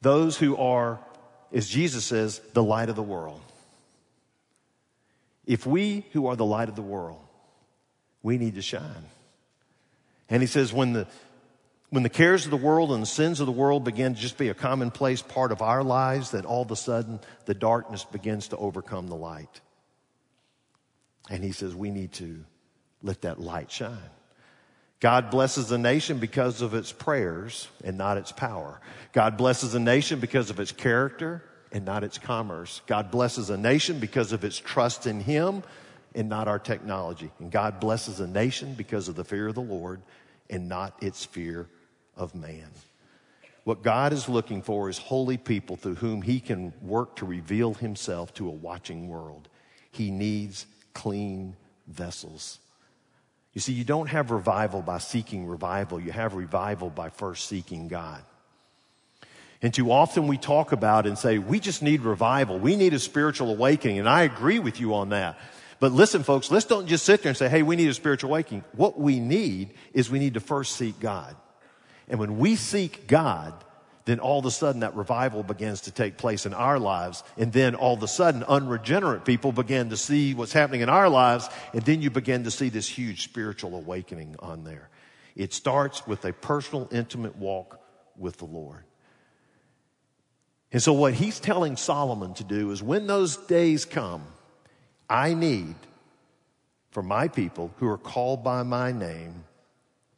those 0.04 0.38
who 0.38 0.56
are, 0.56 1.00
as 1.52 1.68
Jesus 1.68 2.06
says, 2.06 2.40
the 2.54 2.62
light 2.62 2.90
of 2.90 2.96
the 2.96 3.02
world. 3.02 3.42
If 5.48 5.66
we 5.66 6.06
who 6.12 6.28
are 6.28 6.36
the 6.36 6.46
light 6.46 6.70
of 6.70 6.76
the 6.76 6.84
world, 6.84 7.20
we 8.22 8.38
need 8.38 8.54
to 8.54 8.62
shine. 8.62 9.04
And 10.30 10.44
he 10.44 10.48
says, 10.48 10.72
when 10.72 10.94
the, 10.94 11.08
when 11.90 12.04
the 12.04 12.10
cares 12.10 12.46
of 12.46 12.52
the 12.52 12.58
world 12.58 12.92
and 12.92 13.02
the 13.02 13.08
sins 13.08 13.40
of 13.40 13.48
the 13.48 13.52
world 13.52 13.84
begin 13.84 14.14
to 14.14 14.22
just 14.22 14.38
be 14.38 14.50
a 14.50 14.54
commonplace 14.54 15.24
part 15.24 15.52
of 15.52 15.64
our 15.64 15.84
lives, 15.84 16.30
that 16.30 16.46
all 16.46 16.62
of 16.62 16.70
a 16.70 16.76
sudden 16.76 17.20
the 17.46 17.56
darkness 17.56 18.06
begins 18.06 18.50
to 18.50 18.58
overcome 18.58 19.08
the 19.08 19.16
light. 19.16 19.60
And 21.32 21.44
he 21.44 21.52
says, 21.52 21.74
we 21.74 21.90
need 21.90 22.12
to 22.14 22.46
let 23.02 23.22
that 23.22 23.42
light 23.42 23.72
shine. 23.72 23.98
God 25.00 25.32
blesses 25.32 25.72
a 25.72 25.78
nation 25.78 26.20
because 26.20 26.62
of 26.62 26.74
its 26.74 26.92
prayers 26.92 27.70
and 27.84 27.98
not 27.98 28.18
its 28.18 28.34
power. 28.34 28.82
God 29.14 29.38
blesses 29.38 29.74
a 29.74 29.80
nation 29.80 30.20
because 30.20 30.50
of 30.50 30.60
its 30.60 30.74
character 30.74 31.42
and 31.72 31.86
not 31.86 32.04
its 32.04 32.18
commerce. 32.18 32.82
God 32.86 33.10
blesses 33.10 33.50
a 33.50 33.58
nation 33.58 34.00
because 34.00 34.34
of 34.34 34.44
its 34.44 34.58
trust 34.58 35.08
in 35.08 35.22
Him 35.22 35.64
and 36.14 36.28
not 36.28 36.48
our 36.48 36.60
technology. 36.60 37.32
And 37.40 37.50
God 37.50 37.80
blesses 37.80 38.20
a 38.20 38.28
nation 38.28 38.74
because 38.74 39.08
of 39.08 39.16
the 39.16 39.24
fear 39.24 39.48
of 39.48 39.56
the 39.56 39.62
Lord 39.62 40.02
and 40.50 40.68
not 40.68 41.02
its 41.02 41.24
fear 41.24 41.68
of 42.18 42.36
man. 42.36 42.68
What 43.64 43.84
God 43.84 44.12
is 44.12 44.28
looking 44.28 44.62
for 44.62 44.90
is 44.90 44.98
holy 44.98 45.38
people 45.38 45.78
through 45.78 45.96
whom 45.96 46.22
He 46.22 46.42
can 46.42 46.74
work 46.82 47.16
to 47.18 47.26
reveal 47.26 47.74
Himself 47.74 48.34
to 48.34 48.48
a 48.48 48.52
watching 48.52 49.08
world. 49.08 49.48
He 49.92 50.12
needs 50.12 50.66
clean 50.94 51.56
vessels. 51.88 52.60
You 53.60 53.62
see, 53.62 53.74
you 53.74 53.84
don't 53.84 54.08
have 54.08 54.32
revival 54.32 54.82
by 54.82 55.00
seeking 55.00 55.46
revival, 55.46 56.00
you 56.00 56.14
have 56.14 56.34
revival 56.34 56.90
by 56.90 57.10
first 57.10 57.50
seeking 57.50 57.90
God. 57.90 58.22
And 59.62 59.74
too 59.74 59.92
often 59.92 60.30
we 60.30 60.38
talk 60.38 60.72
about 60.72 61.06
and 61.06 61.18
say, 61.18 61.40
we 61.40 61.60
just 61.60 61.84
need 61.84 62.00
revival. 62.00 62.58
We 62.58 62.78
need 62.78 62.94
a 62.94 63.00
spiritual 63.00 63.50
awakening. 63.50 64.00
And 64.00 64.08
I 64.08 64.22
agree 64.22 64.60
with 64.60 64.80
you 64.80 64.94
on 64.94 65.10
that. 65.10 65.38
But 65.82 65.92
listen, 65.92 66.24
folks, 66.24 66.50
let's 66.50 66.68
don't 66.68 66.88
just 66.88 67.04
sit 67.04 67.22
there 67.22 67.32
and 67.32 67.38
say, 67.38 67.50
hey, 67.50 67.62
we 67.62 67.76
need 67.76 67.90
a 67.90 67.94
spiritual 67.94 68.30
awakening. 68.30 68.64
What 68.78 68.98
we 68.98 69.20
need 69.20 69.72
is 69.94 70.10
we 70.10 70.20
need 70.20 70.36
to 70.36 70.40
first 70.40 70.78
seek 70.78 70.98
God. 71.02 71.36
And 72.08 72.18
when 72.18 72.40
we 72.40 72.56
seek 72.56 73.08
God, 73.08 73.54
then 74.10 74.20
all 74.20 74.40
of 74.40 74.46
a 74.46 74.52
sudden 74.52 74.82
that 74.82 74.96
revival 74.96 75.44
begins 75.44 75.82
to 75.82 75.92
take 75.92 76.18
place 76.18 76.48
in 76.48 76.54
our 76.56 76.80
lives. 76.80 77.24
And 77.38 77.54
then 77.54 77.76
all 77.76 77.94
of 77.94 78.02
a 78.02 78.08
sudden, 78.08 78.44
unregenerate 78.44 79.24
people 79.24 79.52
begin 79.52 79.92
to 79.92 79.98
see 79.98 80.34
what's 80.34 80.52
happening 80.52 80.82
in 80.82 80.90
our 80.90 81.10
lives. 81.10 81.48
And 81.74 81.84
then 81.84 82.02
you 82.02 82.10
begin 82.10 82.46
to 82.46 82.52
see 82.52 82.70
this 82.70 82.88
huge 82.88 83.24
spiritual 83.24 83.76
awakening 83.76 84.36
on 84.40 84.64
there. 84.64 84.90
It 85.36 85.54
starts 85.54 86.08
with 86.08 86.26
a 86.26 86.34
personal, 86.34 86.90
intimate 86.92 87.36
walk 87.36 87.80
with 88.18 88.38
the 88.38 88.46
Lord. 88.46 88.84
And 90.72 90.82
so, 90.82 90.94
what 90.94 91.14
he's 91.14 91.40
telling 91.40 91.78
Solomon 91.78 92.34
to 92.36 92.44
do 92.44 92.72
is 92.72 92.82
when 92.82 93.06
those 93.06 93.38
days 93.38 93.86
come, 93.86 94.24
I 95.08 95.36
need 95.36 95.76
for 96.90 97.04
my 97.04 97.28
people 97.28 97.72
who 97.78 97.88
are 97.88 97.98
called 97.98 98.44
by 98.44 98.64
my 98.64 98.92
name 98.92 99.44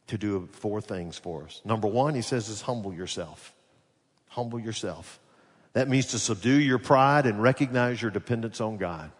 to 0.06 0.16
do 0.16 0.48
four 0.52 0.80
things 0.80 1.18
for 1.18 1.44
us. 1.44 1.60
Number 1.64 1.88
one, 1.88 2.14
he 2.14 2.22
says, 2.22 2.48
is 2.48 2.62
humble 2.62 2.94
yourself. 2.94 3.54
Humble 4.32 4.58
yourself. 4.58 5.20
That 5.74 5.88
means 5.88 6.06
to 6.08 6.18
subdue 6.18 6.58
your 6.58 6.78
pride 6.78 7.26
and 7.26 7.42
recognize 7.42 8.00
your 8.00 8.10
dependence 8.10 8.60
on 8.60 8.76
God. 8.76 9.10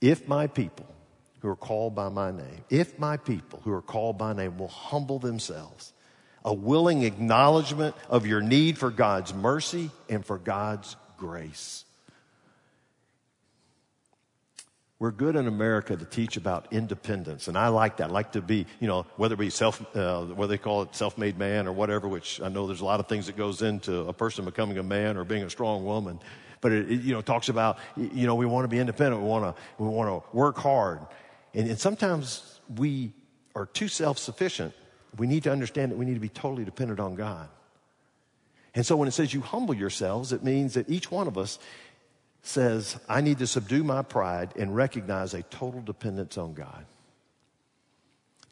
If 0.00 0.28
my 0.28 0.46
people 0.46 0.86
who 1.40 1.48
are 1.48 1.56
called 1.56 1.94
by 1.94 2.08
my 2.08 2.30
name, 2.30 2.64
if 2.68 2.98
my 2.98 3.16
people 3.16 3.60
who 3.64 3.72
are 3.72 3.82
called 3.82 4.18
by 4.18 4.32
name 4.32 4.58
will 4.58 4.68
humble 4.68 5.18
themselves 5.18 5.92
a 6.44 6.52
willing 6.52 7.04
acknowledgement 7.04 7.94
of 8.10 8.26
your 8.26 8.40
need 8.40 8.76
for 8.76 8.90
God's 8.90 9.32
mercy 9.32 9.90
and 10.10 10.24
for 10.24 10.36
God's 10.36 10.96
grace. 11.16 11.83
We're 14.98 15.10
good 15.10 15.36
in 15.36 15.46
America 15.46 15.96
to 15.96 16.04
teach 16.04 16.36
about 16.36 16.68
independence, 16.72 17.48
and 17.48 17.58
I 17.58 17.68
like 17.68 17.96
that. 17.98 18.10
I 18.10 18.12
like 18.12 18.32
to 18.32 18.40
be, 18.40 18.66
you 18.80 18.86
know, 18.86 19.06
whether 19.16 19.34
it 19.34 19.38
be 19.38 19.50
self, 19.50 19.84
uh, 19.96 20.24
whether 20.26 20.50
they 20.50 20.58
call 20.58 20.82
it 20.82 20.94
self-made 20.94 21.36
man 21.36 21.66
or 21.66 21.72
whatever, 21.72 22.06
which 22.08 22.40
I 22.40 22.48
know 22.48 22.66
there's 22.66 22.80
a 22.80 22.84
lot 22.84 23.00
of 23.00 23.08
things 23.08 23.26
that 23.26 23.36
goes 23.36 23.60
into 23.60 24.00
a 24.00 24.12
person 24.12 24.44
becoming 24.44 24.78
a 24.78 24.82
man 24.82 25.16
or 25.16 25.24
being 25.24 25.42
a 25.42 25.50
strong 25.50 25.84
woman. 25.84 26.20
But 26.60 26.72
it, 26.72 26.90
it 26.90 27.00
you 27.02 27.12
know, 27.12 27.20
talks 27.20 27.48
about, 27.48 27.78
you 27.96 28.26
know, 28.26 28.36
we 28.36 28.46
want 28.46 28.64
to 28.64 28.68
be 28.68 28.78
independent. 28.78 29.20
We 29.20 29.28
want 29.28 29.56
to, 29.56 29.62
we 29.82 29.88
want 29.88 30.08
to 30.08 30.36
work 30.36 30.56
hard. 30.56 31.00
And, 31.52 31.68
and 31.68 31.78
sometimes 31.78 32.60
we 32.76 33.12
are 33.54 33.66
too 33.66 33.88
self-sufficient 33.88 34.72
we 35.18 35.26
need 35.26 35.44
to 35.44 35.52
understand 35.52 35.92
that 35.92 35.96
we 35.96 36.04
need 36.04 36.14
to 36.14 36.20
be 36.20 36.28
totally 36.28 36.64
dependent 36.64 37.00
on 37.00 37.14
God. 37.14 37.48
And 38.74 38.84
so 38.84 38.96
when 38.96 39.06
it 39.06 39.12
says 39.12 39.32
you 39.32 39.40
humble 39.40 39.74
yourselves, 39.74 40.32
it 40.32 40.42
means 40.42 40.74
that 40.74 40.90
each 40.90 41.10
one 41.10 41.28
of 41.28 41.38
us 41.38 41.58
says, 42.46 42.98
I 43.08 43.20
need 43.20 43.38
to 43.38 43.46
subdue 43.46 43.82
my 43.84 44.02
pride 44.02 44.50
and 44.56 44.74
recognize 44.74 45.34
a 45.34 45.42
total 45.42 45.80
dependence 45.80 46.38
on 46.38 46.54
God. 46.54 46.84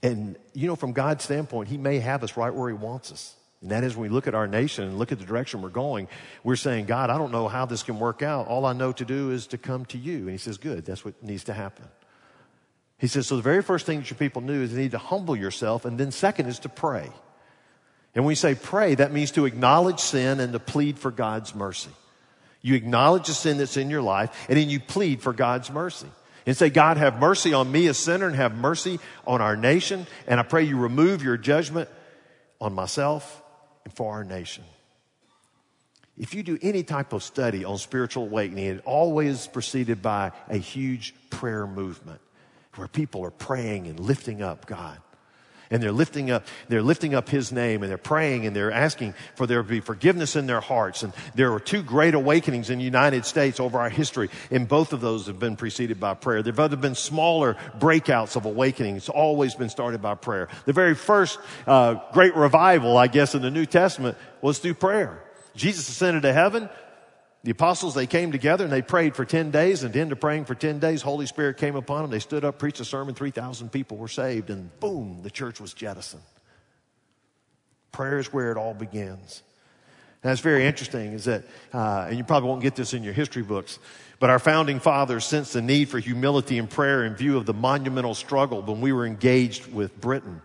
And, 0.02 0.37
you 0.52 0.66
know, 0.66 0.76
from 0.76 0.92
God's 0.92 1.24
standpoint, 1.24 1.68
He 1.68 1.78
may 1.78 2.00
have 2.00 2.24
us 2.24 2.37
right 2.37 2.52
where 2.52 2.68
He 2.68 2.74
wants 2.74 3.12
us. 3.12 3.37
And 3.61 3.70
that 3.70 3.85
is 3.85 3.94
when 3.94 4.11
we 4.11 4.14
look 4.14 4.26
at 4.26 4.35
our 4.35 4.48
nation 4.48 4.85
and 4.85 4.98
look 4.98 5.12
at 5.12 5.20
the 5.20 5.24
direction 5.24 5.62
we're 5.62 5.68
going, 5.68 6.09
we're 6.42 6.57
saying, 6.57 6.87
God, 6.87 7.11
I 7.11 7.18
don't 7.18 7.31
know 7.31 7.46
how 7.46 7.66
this 7.66 7.85
can 7.85 8.00
work 8.00 8.22
out. 8.22 8.48
All 8.48 8.64
I 8.64 8.72
know 8.72 8.92
to 8.92 9.05
do 9.05 9.31
is 9.31 9.46
to 9.48 9.59
come 9.59 9.85
to 9.87 9.98
you. 9.98 10.20
And 10.20 10.31
He 10.31 10.38
says, 10.38 10.59
Good, 10.59 10.85
that's 10.85 11.05
what 11.05 11.22
needs 11.22 11.44
to 11.44 11.52
happen. 11.52 11.85
He 13.02 13.09
says, 13.09 13.26
so 13.26 13.35
the 13.35 13.42
very 13.42 13.62
first 13.62 13.85
thing 13.85 13.98
that 13.98 14.11
your 14.11 14.16
people 14.16 14.42
knew 14.42 14.62
is 14.62 14.72
they 14.72 14.83
need 14.83 14.92
to 14.92 14.98
humble 14.98 15.35
yourself, 15.35 15.85
and 15.85 15.98
then 15.98 16.12
second 16.12 16.46
is 16.46 16.61
to 16.61 16.68
pray. 16.68 17.11
And 18.14 18.24
when 18.24 18.26
we 18.26 18.37
say 18.37 18.55
pray, 18.55 18.94
that 18.94 19.11
means 19.12 19.33
to 19.33 19.44
acknowledge 19.44 19.98
sin 19.98 20.38
and 20.38 20.52
to 20.52 20.61
plead 20.61 21.00
for 21.00 21.11
God's 21.11 21.52
mercy. 21.52 21.90
You 22.62 22.75
acknowledge 22.75 23.27
the 23.27 23.35
sin 23.35 23.59
that's 23.59 23.77
in 23.77 23.90
your 23.90 24.03
life, 24.03 24.46
and 24.48 24.57
then 24.57 24.70
you 24.70 24.81
plead 24.81 25.20
for 25.20 25.33
God's 25.33 25.70
mercy. 25.70 26.09
And 26.46 26.57
say, 26.57 26.70
God, 26.70 26.96
have 26.96 27.20
mercy 27.20 27.55
on 27.55 27.70
me, 27.70 27.87
a 27.87 27.94
sinner, 27.94 28.27
and 28.27 28.35
have 28.35 28.57
mercy 28.57 28.98
on 29.27 29.40
our 29.40 29.57
nation. 29.57 30.09
And 30.27 30.40
I 30.40 30.42
pray 30.42 30.64
you 30.64 30.77
remove 30.77 31.22
your 31.22 31.37
judgment 31.37 31.88
on 32.61 32.72
myself 32.72 33.42
and 33.85 33.94
for 33.94 34.12
our 34.12 34.25
nation. 34.25 34.64
If 36.18 36.35
you 36.35 36.42
do 36.42 36.59
any 36.61 36.83
type 36.83 37.12
of 37.12 37.22
study 37.22 37.64
on 37.64 37.79
spiritual 37.79 38.25
awakening, 38.25 38.66
it 38.66 38.83
always 38.85 39.46
preceded 39.46 40.03
by 40.03 40.33
a 40.48 40.57
huge 40.57 41.14
prayer 41.31 41.66
movement 41.66 42.20
where 42.75 42.88
people 42.88 43.25
are 43.25 43.31
praying 43.31 43.87
and 43.87 44.01
lifting 44.01 44.42
up 44.42 44.66
God 44.66 45.01
and 45.72 45.82
they're 45.82 45.90
lifting 45.90 46.30
up, 46.30 46.46
they're 46.68 46.82
lifting 46.82 47.14
up 47.14 47.28
His 47.28 47.50
name 47.50 47.82
and 47.82 47.90
they're 47.90 47.98
praying 47.98 48.46
and 48.46 48.54
they're 48.54 48.70
asking 48.70 49.14
for 49.35 49.46
there 49.46 49.62
to 49.62 49.68
be 49.68 49.80
forgiveness 49.80 50.37
in 50.37 50.46
their 50.46 50.61
hearts. 50.61 51.02
And 51.02 51.12
there 51.35 51.50
were 51.50 51.58
two 51.58 51.82
great 51.82 52.14
awakenings 52.14 52.70
in 52.70 52.78
the 52.78 52.85
United 52.85 53.24
States 53.24 53.58
over 53.58 53.80
our 53.80 53.88
history, 53.88 54.28
and 54.50 54.68
both 54.68 54.92
of 54.92 55.00
those 55.00 55.26
have 55.26 55.38
been 55.38 55.56
preceded 55.56 55.98
by 55.98 56.14
prayer. 56.14 56.42
There 56.42 56.52
have 56.52 56.61
other 56.61 56.76
been 56.76 56.94
smaller 56.94 57.56
breakouts 57.78 58.37
of 58.37 58.44
awakening. 58.44 58.96
It's 58.96 59.08
always 59.08 59.54
been 59.54 59.70
started 59.70 60.02
by 60.02 60.14
prayer. 60.14 60.48
The 60.66 60.72
very 60.72 60.94
first 60.94 61.38
uh, 61.66 61.96
great 62.12 62.37
revival, 62.37 62.96
I 62.98 63.06
guess, 63.06 63.35
in 63.35 63.42
the 63.42 63.50
New 63.50 63.66
Testament 63.66 64.16
was 64.42 64.58
through 64.58 64.74
prayer. 64.74 65.22
Jesus 65.56 65.88
ascended 65.88 66.22
to 66.22 66.32
heaven. 66.32 66.68
The 67.44 67.50
apostles, 67.50 67.94
they 67.94 68.07
came 68.07 68.31
together 68.31 68.64
and 68.64 68.72
they 68.72 68.83
prayed 68.83 69.16
for 69.16 69.24
10 69.24 69.50
days. 69.50 69.83
And 69.83 70.12
of 70.12 70.20
praying 70.20 70.44
for 70.44 70.55
10 70.55 70.78
days, 70.78 71.02
Holy 71.02 71.26
Spirit 71.26 71.57
came 71.57 71.74
upon 71.74 72.02
them. 72.02 72.11
They 72.11 72.20
stood 72.20 72.44
up, 72.44 72.59
preached 72.59 72.81
a 72.81 72.85
sermon, 72.85 73.14
3,000 73.14 73.70
people 73.70 73.96
were 73.96 74.09
saved, 74.09 74.50
and 74.50 74.70
boom, 74.78 75.20
the 75.22 75.31
church 75.31 75.61
was 75.61 75.74
jettisoned. 75.74 76.22
Prayer 77.90 78.18
is 78.18 78.33
where 78.33 78.52
it 78.52 78.57
all 78.57 78.74
begins. 78.74 79.42
And 80.22 80.31
that's 80.31 80.40
very 80.40 80.66
interesting 80.66 81.14
is 81.14 81.24
that, 81.24 81.42
uh, 81.74 82.07
and 82.09 82.16
you 82.16 82.22
probably 82.22 82.48
won't 82.48 82.62
get 82.62 82.76
this 82.76 82.94
in 82.94 83.02
your 83.02 83.12
history 83.12 83.42
books, 83.42 83.81
but 84.20 84.31
our 84.31 84.38
founding 84.38 84.78
fathers 84.78 85.24
sensed 85.24 85.52
the 85.52 85.62
need 85.62 85.88
for 85.88 85.98
humility 85.98 86.59
and 86.59 86.70
prayer 86.70 87.05
in 87.05 87.16
view 87.16 87.37
of 87.37 87.44
the 87.44 87.52
monumental 87.52 88.14
struggle 88.14 88.62
when 88.62 88.81
we 88.81 88.92
were 88.92 89.05
engaged 89.05 89.72
with 89.72 90.00
Britain. 90.00 90.40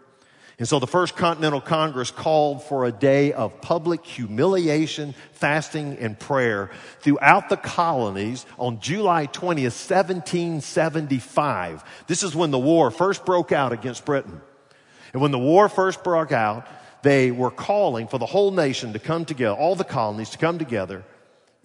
And 0.60 0.68
so 0.68 0.80
the 0.80 0.88
First 0.88 1.16
Continental 1.16 1.62
Congress 1.62 2.10
called 2.10 2.64
for 2.64 2.86
a 2.86 2.92
day 2.92 3.32
of 3.32 3.62
public 3.62 4.04
humiliation, 4.04 5.14
fasting, 5.34 5.98
and 6.00 6.18
prayer 6.20 6.72
throughout 7.00 7.50
the 7.50 7.58
colonies 7.58 8.44
on 8.58 8.80
July 8.80 9.28
20th, 9.28 9.78
1775. 9.88 11.84
This 12.08 12.24
is 12.24 12.36
when 12.36 12.50
the 12.50 12.58
war 12.58 12.90
first 12.90 13.24
broke 13.24 13.52
out 13.52 13.72
against 13.72 14.04
Britain. 14.04 14.42
And 15.14 15.22
when 15.22 15.30
the 15.30 15.38
war 15.38 15.70
first 15.70 16.04
broke 16.04 16.32
out, 16.32 16.68
they 17.04 17.30
were 17.30 17.52
calling 17.52 18.08
for 18.08 18.18
the 18.18 18.26
whole 18.26 18.50
nation 18.50 18.94
to 18.94 19.00
come 19.00 19.26
together, 19.26 19.56
all 19.56 19.76
the 19.76 19.84
colonies 19.84 20.32
to 20.32 20.40
come 20.40 20.58
together 20.58 21.04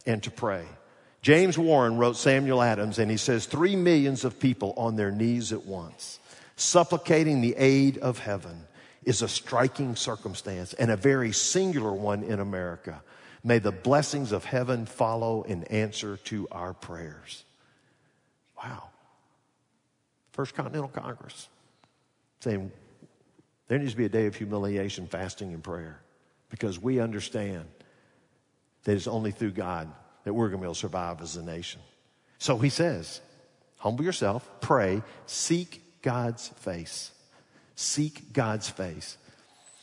and 0.05 0.22
to 0.24 0.31
pray. 0.31 0.66
James 1.22 1.57
Warren 1.57 1.96
wrote 1.96 2.18
Samuel 2.18 2.61
Adams, 2.61 2.98
and 2.98 3.11
he 3.11 3.16
says, 3.16 3.46
three 3.46 3.74
millions 3.74 4.26
of 4.26 4.38
people 4.38 4.74
on 4.76 4.96
their 4.96 5.11
knees 5.11 5.50
at 5.50 5.64
once, 5.64 6.20
supplicating 6.57 7.40
the 7.40 7.57
aid 7.57 7.96
of 7.96 8.18
heaven 8.18 8.66
is 9.05 9.23
a 9.23 9.29
striking 9.29 9.97
circumstance 9.97 10.73
and 10.75 10.91
a 10.91 10.97
very 10.97 11.33
singular 11.33 11.93
one 11.93 12.23
in 12.23 12.41
America. 12.41 13.03
May 13.45 13.59
the 13.59 13.73
blessings 13.73 14.33
of 14.33 14.45
heaven 14.45 14.87
follow 14.87 15.43
in 15.43 15.65
answer 15.65 16.17
to 16.25 16.47
our 16.53 16.73
prayers. 16.75 17.45
Wow. 18.57 18.85
First 20.33 20.55
Continental 20.55 20.88
Congress 20.88 21.49
saying 22.41 22.71
there 23.69 23.79
needs 23.79 23.93
to 23.93 23.97
be 23.97 24.05
a 24.05 24.09
day 24.09 24.27
of 24.27 24.37
humiliation, 24.37 25.07
fasting, 25.07 25.53
and 25.53 25.62
prayer 25.62 26.01
because 26.51 26.81
we 26.81 27.01
understand 27.01 27.65
that 28.85 28.95
it's 28.95 29.07
only 29.07 29.31
through 29.33 29.53
God 29.53 29.93
that 30.25 30.33
we're 30.33 30.49
going 30.49 30.59
to 30.59 30.62
be 30.62 30.67
able 30.67 30.75
to 30.75 30.81
survive 30.81 31.21
as 31.21 31.37
a 31.37 31.43
nation. 31.43 31.81
So 32.38 32.59
he 32.59 32.69
says, 32.69 33.21
humble 33.79 34.05
yourself, 34.05 34.49
pray, 34.61 35.03
seek 35.27 36.03
God's 36.03 36.49
face. 36.49 37.11
Seek 37.74 38.32
God's 38.32 38.68
face. 38.68 39.16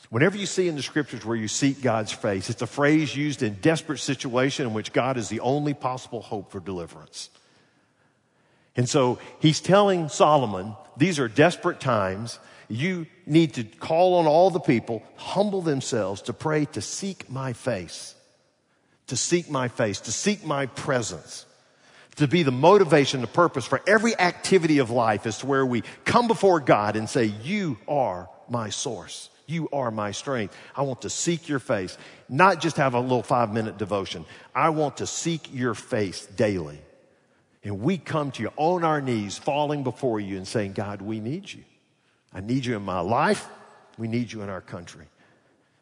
Whenever 0.10 0.38
you 0.38 0.48
see 0.48 0.68
in 0.68 0.76
the 0.76 0.82
scriptures 0.82 1.24
where 1.24 1.36
you 1.36 1.48
seek 1.48 1.82
God's 1.82 2.12
face, 2.12 2.50
it's 2.50 2.62
a 2.62 2.68
phrase 2.68 3.16
used 3.16 3.44
in 3.44 3.56
desperate 3.56 4.00
situation 4.00 4.66
in 4.66 4.74
which 4.74 4.92
God 4.92 5.18
is 5.18 5.30
the 5.30 5.40
only 5.42 5.74
possible 5.74 6.22
hope 6.22 6.52
for 6.52 6.60
deliverance. 6.60 7.30
And 8.76 8.90
so 8.90 9.20
he's 9.40 9.60
telling 9.60 10.10
Solomon, 10.10 10.76
these 10.98 11.20
are 11.20 11.28
desperate 11.28 11.80
times. 11.80 12.40
You 12.70 13.06
need 13.28 13.56
to 13.56 13.64
call 13.64 14.16
on 14.16 14.26
all 14.26 14.50
the 14.50 14.60
people, 14.60 15.04
humble 15.16 15.62
themselves 15.62 16.24
to 16.24 16.34
pray 16.34 16.66
to 16.66 16.82
seek 16.82 17.30
my 17.30 17.54
face, 17.54 18.16
to 19.08 19.16
seek 19.16 19.50
my 19.50 19.68
face, 19.68 20.00
to 20.02 20.12
seek 20.12 20.44
my 20.44 20.66
presence 20.66 21.46
to 22.20 22.28
be 22.28 22.44
the 22.44 22.52
motivation, 22.52 23.22
the 23.22 23.28
purpose 23.28 23.66
for 23.66 23.82
every 23.88 24.18
activity 24.18 24.78
of 24.78 24.90
life 24.90 25.26
is 25.26 25.40
to 25.40 25.46
where 25.46 25.66
we 25.66 25.84
come 26.06 26.28
before 26.28 26.60
God 26.60 26.96
and 26.96 27.10
say, 27.10 27.26
You 27.26 27.78
are 27.88 28.30
my 28.50 28.70
source. 28.70 29.30
You 29.46 29.68
are 29.74 29.90
my 29.90 30.12
strength. 30.12 30.56
I 30.76 30.84
want 30.84 31.02
to 31.02 31.10
seek 31.10 31.50
your 31.50 31.60
face, 31.60 31.98
not 32.30 32.62
just 32.62 32.78
have 32.78 32.94
a 32.94 33.00
little 33.00 33.24
five 33.24 33.52
minute 33.52 33.80
devotion. 33.80 34.26
I 34.54 34.70
want 34.70 34.98
to 34.98 35.08
seek 35.08 35.54
your 35.54 35.74
face 35.74 36.28
daily. 36.28 36.80
And 37.64 37.82
we 37.82 37.98
come 37.98 38.32
to 38.32 38.44
you 38.44 38.52
on 38.58 38.84
our 38.84 39.02
knees, 39.02 39.38
falling 39.38 39.84
before 39.84 40.20
you 40.20 40.38
and 40.38 40.48
saying, 40.48 40.74
God, 40.74 41.02
we 41.02 41.20
need 41.20 41.52
you. 41.52 41.64
I 42.34 42.42
need 42.42 42.64
you 42.66 42.76
in 42.76 42.84
my 42.84 43.00
life. 43.00 43.48
We 43.98 44.08
need 44.08 44.32
you 44.32 44.44
in 44.44 44.50
our 44.50 44.62
country. 44.62 45.06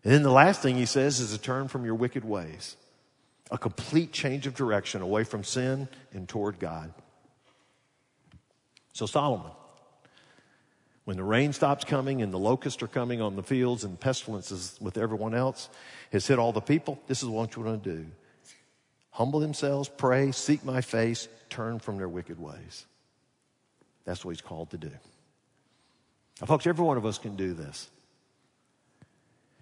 And 0.04 0.14
then 0.14 0.24
the 0.24 0.32
last 0.32 0.62
thing 0.62 0.78
he 0.78 0.86
says 0.86 1.20
is 1.20 1.34
to 1.34 1.38
turn 1.38 1.68
from 1.68 1.84
your 1.84 1.96
wicked 1.96 2.24
ways 2.24 2.78
a 3.52 3.58
complete 3.58 4.12
change 4.12 4.48
of 4.48 4.56
direction 4.56 5.02
away 5.02 5.24
from 5.24 5.44
sin 5.44 5.88
and 6.14 6.28
toward 6.28 6.60
God. 6.60 6.94
So, 8.94 9.06
Solomon, 9.06 9.52
when 11.06 11.18
the 11.18 11.24
rain 11.24 11.54
stops 11.54 11.86
coming 11.86 12.22
and 12.22 12.34
the 12.34 12.40
locusts 12.40 12.82
are 12.84 12.88
coming 12.88 13.22
on 13.22 13.36
the 13.36 13.44
fields 13.44 13.84
and 13.84 14.00
pestilences 14.00 14.78
with 14.82 14.98
everyone 14.98 15.34
else 15.34 15.70
has 16.12 16.28
hit 16.28 16.40
all 16.40 16.52
the 16.52 16.62
people, 16.62 17.00
this 17.08 17.24
is 17.24 17.30
what 17.30 17.56
you 17.56 17.64
want 17.64 17.84
to 17.84 17.96
do 17.96 18.06
humble 19.18 19.40
themselves, 19.40 19.90
pray, 19.90 20.32
seek 20.32 20.64
my 20.64 20.80
face, 20.80 21.28
turn 21.50 21.80
from 21.80 21.98
their 21.98 22.08
wicked 22.08 22.40
ways. 22.40 22.86
That's 24.06 24.24
what 24.24 24.32
he's 24.32 24.42
called 24.42 24.70
to 24.70 24.78
do. 24.78 24.92
Now, 26.40 26.46
folks, 26.46 26.68
every 26.68 26.86
one 26.86 26.98
of 26.98 27.06
us 27.06 27.18
can 27.18 27.36
do 27.36 27.54
this 27.54 27.90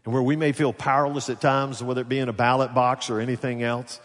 and 0.06 0.14
where 0.14 0.22
we 0.24 0.36
may 0.36 0.52
feel 0.52 0.72
powerless 0.72 1.30
at 1.30 1.42
times, 1.42 1.84
whether 1.84 2.02
it 2.02 2.10
be 2.10 2.20
in 2.20 2.30
a 2.30 2.34
ballot 2.34 2.74
box 2.74 3.10
or 3.10 3.20
anything 3.20 3.64
else, 3.64 4.00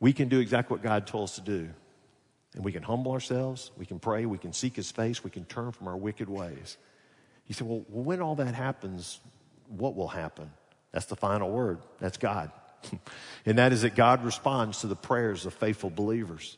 we 0.00 0.12
can 0.12 0.28
do 0.28 0.40
exactly 0.40 0.74
what 0.74 0.82
God 0.82 1.06
told 1.06 1.24
us 1.24 1.36
to 1.36 1.40
do. 1.40 1.68
And 2.54 2.64
we 2.64 2.72
can 2.72 2.82
humble 2.82 3.12
ourselves, 3.12 3.70
we 3.78 3.86
can 3.86 4.00
pray, 4.00 4.26
we 4.26 4.38
can 4.38 4.52
seek 4.52 4.74
His 4.74 4.90
face, 4.90 5.22
we 5.22 5.30
can 5.30 5.44
turn 5.44 5.70
from 5.70 5.86
our 5.86 5.96
wicked 5.96 6.28
ways. 6.28 6.76
You 7.46 7.54
say, 7.54 7.64
well, 7.64 7.84
when 7.88 8.20
all 8.20 8.34
that 8.36 8.54
happens, 8.54 9.20
what 9.68 9.94
will 9.94 10.08
happen? 10.08 10.50
That's 10.90 11.06
the 11.06 11.14
final 11.14 11.50
word. 11.50 11.78
That's 12.00 12.16
God. 12.16 12.50
and 13.46 13.58
that 13.58 13.72
is 13.72 13.82
that 13.82 13.94
God 13.94 14.24
responds 14.24 14.80
to 14.80 14.88
the 14.88 14.96
prayers 14.96 15.46
of 15.46 15.54
faithful 15.54 15.90
believers. 15.90 16.56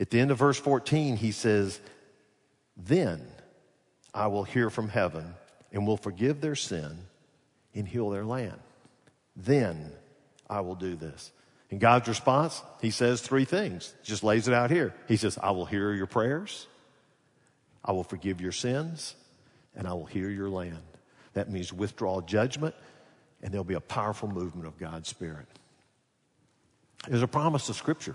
At 0.00 0.10
the 0.10 0.18
end 0.18 0.32
of 0.32 0.38
verse 0.38 0.58
14, 0.58 1.16
he 1.16 1.30
says, 1.30 1.78
Then 2.76 3.24
I 4.12 4.26
will 4.26 4.42
hear 4.42 4.70
from 4.70 4.88
heaven 4.88 5.34
and 5.74 5.86
will 5.86 5.96
forgive 5.98 6.40
their 6.40 6.54
sin 6.54 6.96
and 7.74 7.86
heal 7.86 8.08
their 8.08 8.24
land. 8.24 8.58
Then 9.36 9.92
I 10.48 10.60
will 10.60 10.76
do 10.76 10.94
this. 10.94 11.32
And 11.70 11.80
God's 11.80 12.06
response, 12.06 12.62
He 12.80 12.90
says 12.90 13.20
three 13.20 13.44
things, 13.44 13.92
just 14.04 14.22
lays 14.22 14.46
it 14.46 14.54
out 14.54 14.70
here. 14.70 14.94
He 15.08 15.16
says, 15.16 15.36
I 15.42 15.50
will 15.50 15.66
hear 15.66 15.92
your 15.92 16.06
prayers, 16.06 16.68
I 17.84 17.92
will 17.92 18.04
forgive 18.04 18.40
your 18.40 18.52
sins, 18.52 19.16
and 19.74 19.86
I 19.86 19.92
will 19.92 20.06
heal 20.06 20.30
your 20.30 20.48
land. 20.48 20.78
That 21.34 21.50
means 21.50 21.72
withdraw 21.72 22.20
judgment, 22.20 22.76
and 23.42 23.52
there'll 23.52 23.64
be 23.64 23.74
a 23.74 23.80
powerful 23.80 24.28
movement 24.28 24.68
of 24.68 24.78
God's 24.78 25.08
Spirit. 25.08 25.46
There's 27.08 27.22
a 27.22 27.28
promise 27.28 27.68
of 27.68 27.74
Scripture 27.74 28.14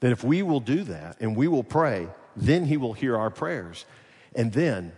that 0.00 0.12
if 0.12 0.22
we 0.22 0.42
will 0.42 0.60
do 0.60 0.84
that 0.84 1.16
and 1.20 1.34
we 1.34 1.48
will 1.48 1.64
pray, 1.64 2.08
then 2.36 2.66
He 2.66 2.76
will 2.76 2.92
hear 2.92 3.16
our 3.16 3.30
prayers. 3.30 3.86
And 4.34 4.52
then 4.52 4.92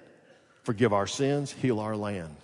forgive 0.67 0.93
our 0.93 1.07
sins, 1.07 1.53
heal 1.53 1.79
our 1.79 1.97
land. 1.97 2.37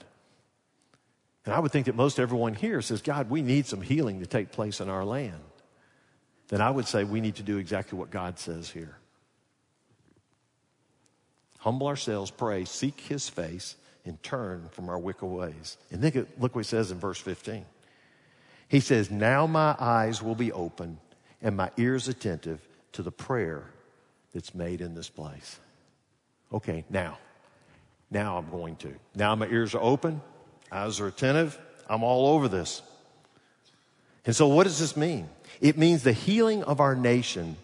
And 1.45 1.53
I 1.53 1.59
would 1.59 1.73
think 1.73 1.87
that 1.87 1.97
most 1.97 2.21
everyone 2.21 2.55
here 2.55 2.81
says, 2.81 3.03
God, 3.03 3.29
we 3.29 3.43
need 3.43 3.67
some 3.67 3.83
healing 3.83 4.21
to 4.21 4.27
take 4.27 4.53
place 4.53 4.81
in 4.81 4.89
our 4.89 5.05
land. 5.05 5.41
Then 6.47 6.61
I 6.61 6.71
would 6.71 6.87
say 6.87 7.03
we 7.03 7.21
need 7.21 7.35
to 7.37 7.43
do 7.43 7.59
exactly 7.59 7.99
what 7.99 8.11
God 8.11 8.39
says 8.39 8.71
here 8.71 8.97
humble 11.59 11.87
ourselves, 11.87 12.29
pray, 12.33 12.65
seek 12.65 12.99
his 12.99 13.29
face, 13.29 13.77
and 14.05 14.21
turn 14.21 14.69
from 14.73 14.89
our 14.89 14.99
wicked 14.99 15.27
ways. 15.27 15.77
And 15.93 16.03
look, 16.03 16.15
look 16.39 16.57
what 16.57 16.65
he 16.65 16.69
says 16.69 16.91
in 16.91 16.99
verse 16.99 17.21
15. 17.21 17.65
He 18.67 18.81
says, 18.81 19.13
Now 19.13 19.47
my 19.47 19.77
eyes 19.79 20.21
will 20.21 20.35
be 20.35 20.51
open 20.51 20.99
and 21.41 21.57
my 21.57 21.71
ears 21.77 22.09
attentive 22.09 22.61
to 22.93 23.03
the 23.05 23.13
prayer 23.13 23.63
that's 24.35 24.57
made 24.57 24.81
in 24.81 24.97
this 24.97 25.09
place. 25.09 25.61
Okay, 26.53 26.85
now. 26.91 27.19
Now 28.13 28.37
I'm 28.37 28.51
going 28.51 28.77
to. 28.77 28.95
Now 29.15 29.35
my 29.35 29.47
ears 29.47 29.75
are 29.75 29.83
open, 29.83 30.21
eyes 30.71 31.01
are 31.01 31.07
attentive. 31.07 31.59
I'm 31.89 32.05
all 32.05 32.35
over 32.35 32.47
this. 32.47 32.83
And 34.25 34.37
so, 34.37 34.47
what 34.47 34.65
does 34.65 34.79
this 34.79 34.97
mean? 34.97 35.29
It 35.61 35.77
means 35.77 36.03
the 36.03 36.13
healing 36.13 36.63
of 36.63 36.79
our 36.79 36.95
nation 36.95 37.57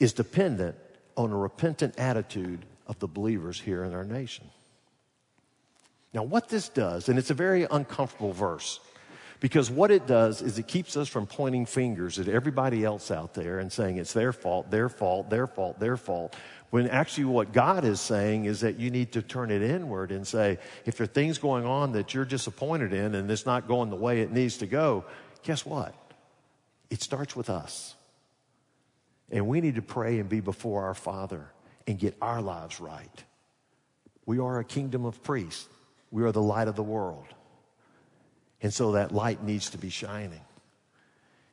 is 0.00 0.12
dependent 0.12 0.74
on 1.16 1.30
a 1.30 1.36
repentant 1.36 1.98
attitude 1.98 2.64
of 2.86 2.98
the 2.98 3.06
believers 3.06 3.60
here 3.60 3.84
in 3.84 3.94
our 3.94 4.04
nation. 4.04 4.50
Now, 6.12 6.24
what 6.24 6.48
this 6.48 6.68
does, 6.68 7.08
and 7.08 7.18
it's 7.18 7.30
a 7.30 7.34
very 7.34 7.66
uncomfortable 7.70 8.32
verse, 8.32 8.80
Because 9.42 9.68
what 9.68 9.90
it 9.90 10.06
does 10.06 10.40
is 10.40 10.56
it 10.60 10.68
keeps 10.68 10.96
us 10.96 11.08
from 11.08 11.26
pointing 11.26 11.66
fingers 11.66 12.20
at 12.20 12.28
everybody 12.28 12.84
else 12.84 13.10
out 13.10 13.34
there 13.34 13.58
and 13.58 13.72
saying 13.72 13.96
it's 13.96 14.12
their 14.12 14.32
fault, 14.32 14.70
their 14.70 14.88
fault, 14.88 15.30
their 15.30 15.48
fault, 15.48 15.80
their 15.80 15.96
fault. 15.96 16.36
When 16.70 16.88
actually, 16.88 17.24
what 17.24 17.52
God 17.52 17.84
is 17.84 18.00
saying 18.00 18.44
is 18.44 18.60
that 18.60 18.78
you 18.78 18.88
need 18.88 19.10
to 19.14 19.20
turn 19.20 19.50
it 19.50 19.60
inward 19.60 20.12
and 20.12 20.24
say, 20.24 20.60
if 20.86 20.96
there 20.96 21.06
are 21.06 21.08
things 21.08 21.38
going 21.38 21.66
on 21.66 21.90
that 21.92 22.14
you're 22.14 22.24
disappointed 22.24 22.92
in 22.92 23.16
and 23.16 23.28
it's 23.28 23.44
not 23.44 23.66
going 23.66 23.90
the 23.90 23.96
way 23.96 24.20
it 24.20 24.30
needs 24.30 24.58
to 24.58 24.66
go, 24.66 25.04
guess 25.42 25.66
what? 25.66 25.92
It 26.88 27.02
starts 27.02 27.34
with 27.34 27.50
us. 27.50 27.96
And 29.28 29.48
we 29.48 29.60
need 29.60 29.74
to 29.74 29.82
pray 29.82 30.20
and 30.20 30.28
be 30.28 30.38
before 30.38 30.84
our 30.84 30.94
Father 30.94 31.50
and 31.88 31.98
get 31.98 32.16
our 32.22 32.40
lives 32.40 32.78
right. 32.78 33.24
We 34.24 34.38
are 34.38 34.60
a 34.60 34.64
kingdom 34.64 35.04
of 35.04 35.20
priests, 35.24 35.68
we 36.12 36.22
are 36.22 36.30
the 36.30 36.40
light 36.40 36.68
of 36.68 36.76
the 36.76 36.84
world. 36.84 37.26
And 38.62 38.72
so 38.72 38.92
that 38.92 39.12
light 39.12 39.42
needs 39.42 39.70
to 39.70 39.78
be 39.78 39.90
shining. 39.90 40.40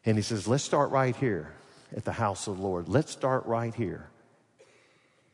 And 0.06 0.16
he 0.16 0.22
says, 0.22 0.48
let's 0.48 0.64
start 0.64 0.92
right 0.92 1.16
here 1.16 1.52
at 1.96 2.06
the 2.06 2.12
house 2.12 2.48
of 2.48 2.58
the 2.58 2.64
Lord. 2.64 2.88
Let's 2.88 3.12
start 3.12 3.46
right 3.48 3.74
here 3.74 4.10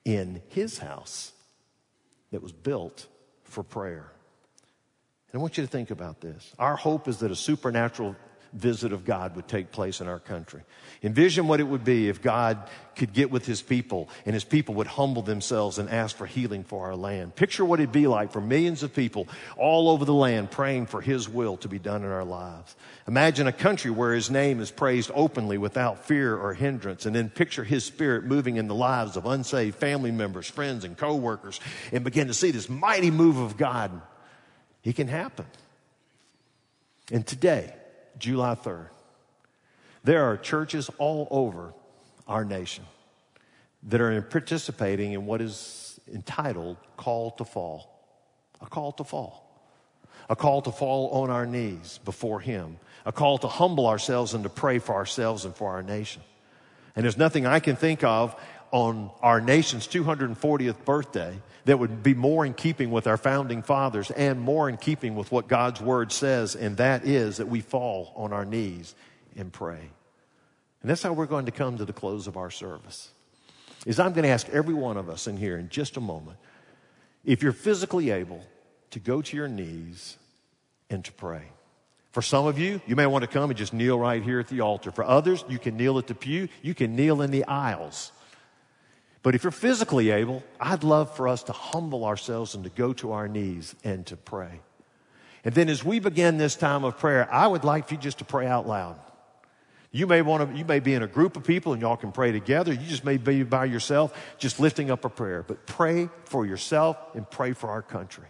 in 0.06 0.42
his 0.48 0.78
house 0.80 1.34
that 2.32 2.42
was 2.42 2.54
built 2.54 3.08
for 3.44 3.64
prayer. 3.64 4.12
And 5.32 5.40
I 5.40 5.42
want 5.42 5.58
you 5.58 5.64
to 5.64 5.70
think 5.70 5.92
about 5.92 6.22
this. 6.22 6.54
Our 6.58 6.78
hope 6.78 7.08
is 7.08 7.20
that 7.20 7.32
a 7.32 7.36
supernatural 7.36 8.16
visit 8.56 8.94
of 8.94 9.06
God 9.06 9.36
would 9.36 9.48
take 9.48 9.72
place 9.72 10.02
in 10.02 10.08
our 10.08 10.20
country. 10.20 10.62
Envision 11.04 11.48
what 11.48 11.60
it 11.60 11.66
would 11.66 11.84
be 11.84 12.10
if 12.10 12.22
God 12.22 12.68
could 12.96 13.14
get 13.14 13.30
with 13.30 13.46
his 13.46 13.62
people 13.62 14.10
and 14.26 14.34
his 14.34 14.44
people 14.44 14.76
would 14.76 14.88
humble 14.88 15.22
themselves 15.22 15.78
and 15.78 15.90
ask 15.90 16.16
for 16.16 16.26
healing 16.26 16.64
for 16.64 16.86
our 16.86 16.96
land. 16.96 17.36
Picture 17.36 17.66
what 17.66 17.80
it'd 17.80 17.92
be 17.92 18.08
like 18.08 18.32
for 18.32 18.42
millions 18.42 18.82
of 18.82 18.94
people 18.96 19.28
all 19.58 19.90
over 19.90 20.06
the 20.06 20.14
land 20.14 20.50
praying 20.50 20.86
for 20.86 21.02
his 21.02 21.28
will 21.30 21.58
to 21.58 21.68
be 21.68 21.78
done 21.78 22.04
in 22.04 22.10
our 22.10 22.24
lives. 22.24 22.76
Imagine 23.08 23.46
a 23.46 23.52
country 23.52 23.92
where 23.92 24.14
his 24.14 24.32
name 24.32 24.60
is 24.60 24.72
praised 24.72 25.12
openly 25.14 25.58
without 25.58 26.06
fear 26.06 26.36
or 26.36 26.54
hindrance 26.54 27.06
and 27.06 27.16
then 27.16 27.30
picture 27.30 27.64
his 27.64 27.84
spirit 27.84 28.24
moving 28.24 28.56
in 28.56 28.68
the 28.68 28.76
lives 28.76 29.18
of 29.18 29.26
unsaved 29.26 29.76
family 29.76 30.12
members, 30.12 30.50
friends, 30.50 30.86
and 30.86 30.98
coworkers 30.98 31.60
and 31.92 32.04
begin 32.04 32.28
to 32.28 32.34
see 32.34 32.52
this 32.52 32.70
mighty 32.70 33.12
move 33.12 33.38
of 33.38 33.58
God. 33.58 33.92
It 34.84 34.96
can 34.96 35.08
happen. 35.08 35.46
And 37.12 37.26
today, 37.28 37.74
July 38.18 38.56
3rd. 38.56 38.90
There 40.04 40.24
are 40.24 40.38
churches 40.38 40.90
all 40.98 41.28
over 41.32 41.74
our 42.28 42.46
nation 42.46 42.86
that 43.84 44.02
are 44.02 44.22
participating 44.22 45.14
in 45.14 45.26
what 45.26 45.42
is 45.42 46.00
entitled 46.12 46.78
Call 46.98 47.32
to 47.32 47.46
Fall. 47.46 47.92
A 48.62 48.68
call 48.68 48.92
to 48.94 49.04
fall. 49.04 49.42
A 50.30 50.36
call 50.36 50.62
to 50.64 50.72
fall 50.72 51.10
on 51.10 51.30
our 51.30 51.46
knees 51.46 52.00
before 52.06 52.40
Him. 52.40 52.78
A 53.06 53.12
call 53.12 53.38
to 53.40 53.48
humble 53.48 53.88
ourselves 53.88 54.34
and 54.34 54.44
to 54.44 54.50
pray 54.50 54.80
for 54.80 54.96
ourselves 54.96 55.46
and 55.46 55.56
for 55.56 55.72
our 55.72 55.84
nation. 55.84 56.22
And 56.96 57.04
there's 57.04 57.18
nothing 57.18 57.46
I 57.46 57.60
can 57.60 57.76
think 57.76 58.04
of 58.04 58.36
on 58.76 59.10
our 59.22 59.40
nation's 59.40 59.88
240th 59.88 60.84
birthday 60.84 61.40
that 61.64 61.80
would 61.80 62.04
be 62.04 62.14
more 62.14 62.46
in 62.46 62.54
keeping 62.54 62.92
with 62.92 63.08
our 63.08 63.16
founding 63.16 63.62
fathers 63.62 64.12
and 64.12 64.38
more 64.42 64.68
in 64.68 64.76
keeping 64.76 65.16
with 65.16 65.32
what 65.32 65.48
God's 65.48 65.80
word 65.80 66.12
says, 66.12 66.58
and 66.58 66.76
that 66.76 67.06
is 67.06 67.38
that 67.38 67.48
we 67.48 67.62
fall 67.62 68.12
on 68.18 68.34
our 68.34 68.44
knees 68.44 68.94
and 69.38 69.54
pray. 69.54 69.80
And 70.82 70.90
that's 70.92 71.02
how 71.02 71.14
we're 71.14 71.26
going 71.26 71.46
to 71.46 71.54
come 71.54 71.78
to 71.78 71.86
the 71.86 71.94
close 71.94 72.28
of 72.28 72.36
our 72.36 72.52
service. 72.52 73.12
Is 73.86 73.98
I'm 73.98 74.12
going 74.12 74.24
to 74.24 74.30
ask 74.30 74.50
every 74.50 74.74
one 74.74 74.98
of 74.98 75.10
us 75.10 75.26
in 75.26 75.38
here 75.38 75.58
in 75.58 75.70
just 75.70 75.96
a 75.96 76.02
moment 76.02 76.38
if 77.24 77.42
you're 77.42 77.54
physically 77.54 78.10
able 78.10 78.44
to 78.92 79.00
go 79.00 79.22
to 79.22 79.38
your 79.38 79.48
knees 79.48 80.18
and 80.90 81.06
to 81.06 81.14
pray. 81.14 81.44
For 82.12 82.22
some 82.22 82.46
of 82.46 82.60
you, 82.60 82.82
you 82.88 82.98
may 82.98 83.06
want 83.06 83.22
to 83.22 83.30
come 83.30 83.50
and 83.50 83.58
just 83.58 83.72
kneel 83.72 83.98
right 83.98 84.22
here 84.22 84.42
at 84.42 84.50
the 84.50 84.60
altar. 84.60 84.92
For 84.92 85.06
others, 85.06 85.46
you 85.48 85.60
can 85.60 85.78
kneel 85.78 85.98
at 85.98 86.08
the 86.08 86.16
pew, 86.16 86.50
you 86.62 86.76
can 86.76 86.98
kneel 86.98 87.22
in 87.22 87.32
the 87.32 87.46
aisles. 87.46 88.12
But 89.26 89.34
if 89.34 89.44
you're 89.44 89.50
physically 89.50 90.12
able, 90.12 90.44
I'd 90.60 90.84
love 90.84 91.16
for 91.16 91.28
us 91.28 91.42
to 91.46 91.52
humble 91.52 92.06
ourselves 92.06 92.54
and 92.54 92.64
to 92.64 92.70
go 92.70 92.94
to 92.94 93.14
our 93.14 93.28
knees 93.28 93.74
and 93.84 94.06
to 94.06 94.16
pray. 94.16 94.60
And 95.44 95.56
then 95.56 95.68
as 95.68 95.84
we 95.84 95.98
begin 95.98 96.38
this 96.38 96.56
time 96.56 96.84
of 96.84 97.00
prayer, 97.00 97.28
I 97.34 97.48
would 97.48 97.64
like 97.64 97.88
for 97.88 97.96
you 97.96 98.00
just 98.00 98.20
to 98.20 98.24
pray 98.24 98.46
out 98.46 98.68
loud. 98.68 99.00
You 99.92 100.06
may 100.06 100.22
want 100.22 100.52
to, 100.52 100.56
you 100.56 100.64
may 100.64 100.80
be 100.80 100.94
in 100.94 101.02
a 101.02 101.08
group 101.08 101.38
of 101.38 101.44
people 101.44 101.74
and 101.74 101.82
y'all 101.82 101.98
can 101.98 102.12
pray 102.12 102.34
together. 102.34 102.72
You 102.72 102.86
just 102.86 103.04
may 103.04 103.18
be 103.18 103.42
by 103.42 103.66
yourself, 103.66 104.16
just 104.38 104.60
lifting 104.60 104.92
up 104.92 105.06
a 105.06 105.10
prayer. 105.10 105.42
But 105.42 105.66
pray 105.66 106.10
for 106.26 106.46
yourself 106.46 106.96
and 107.16 107.28
pray 107.28 107.54
for 107.54 107.72
our 107.72 107.82
country. 107.82 108.28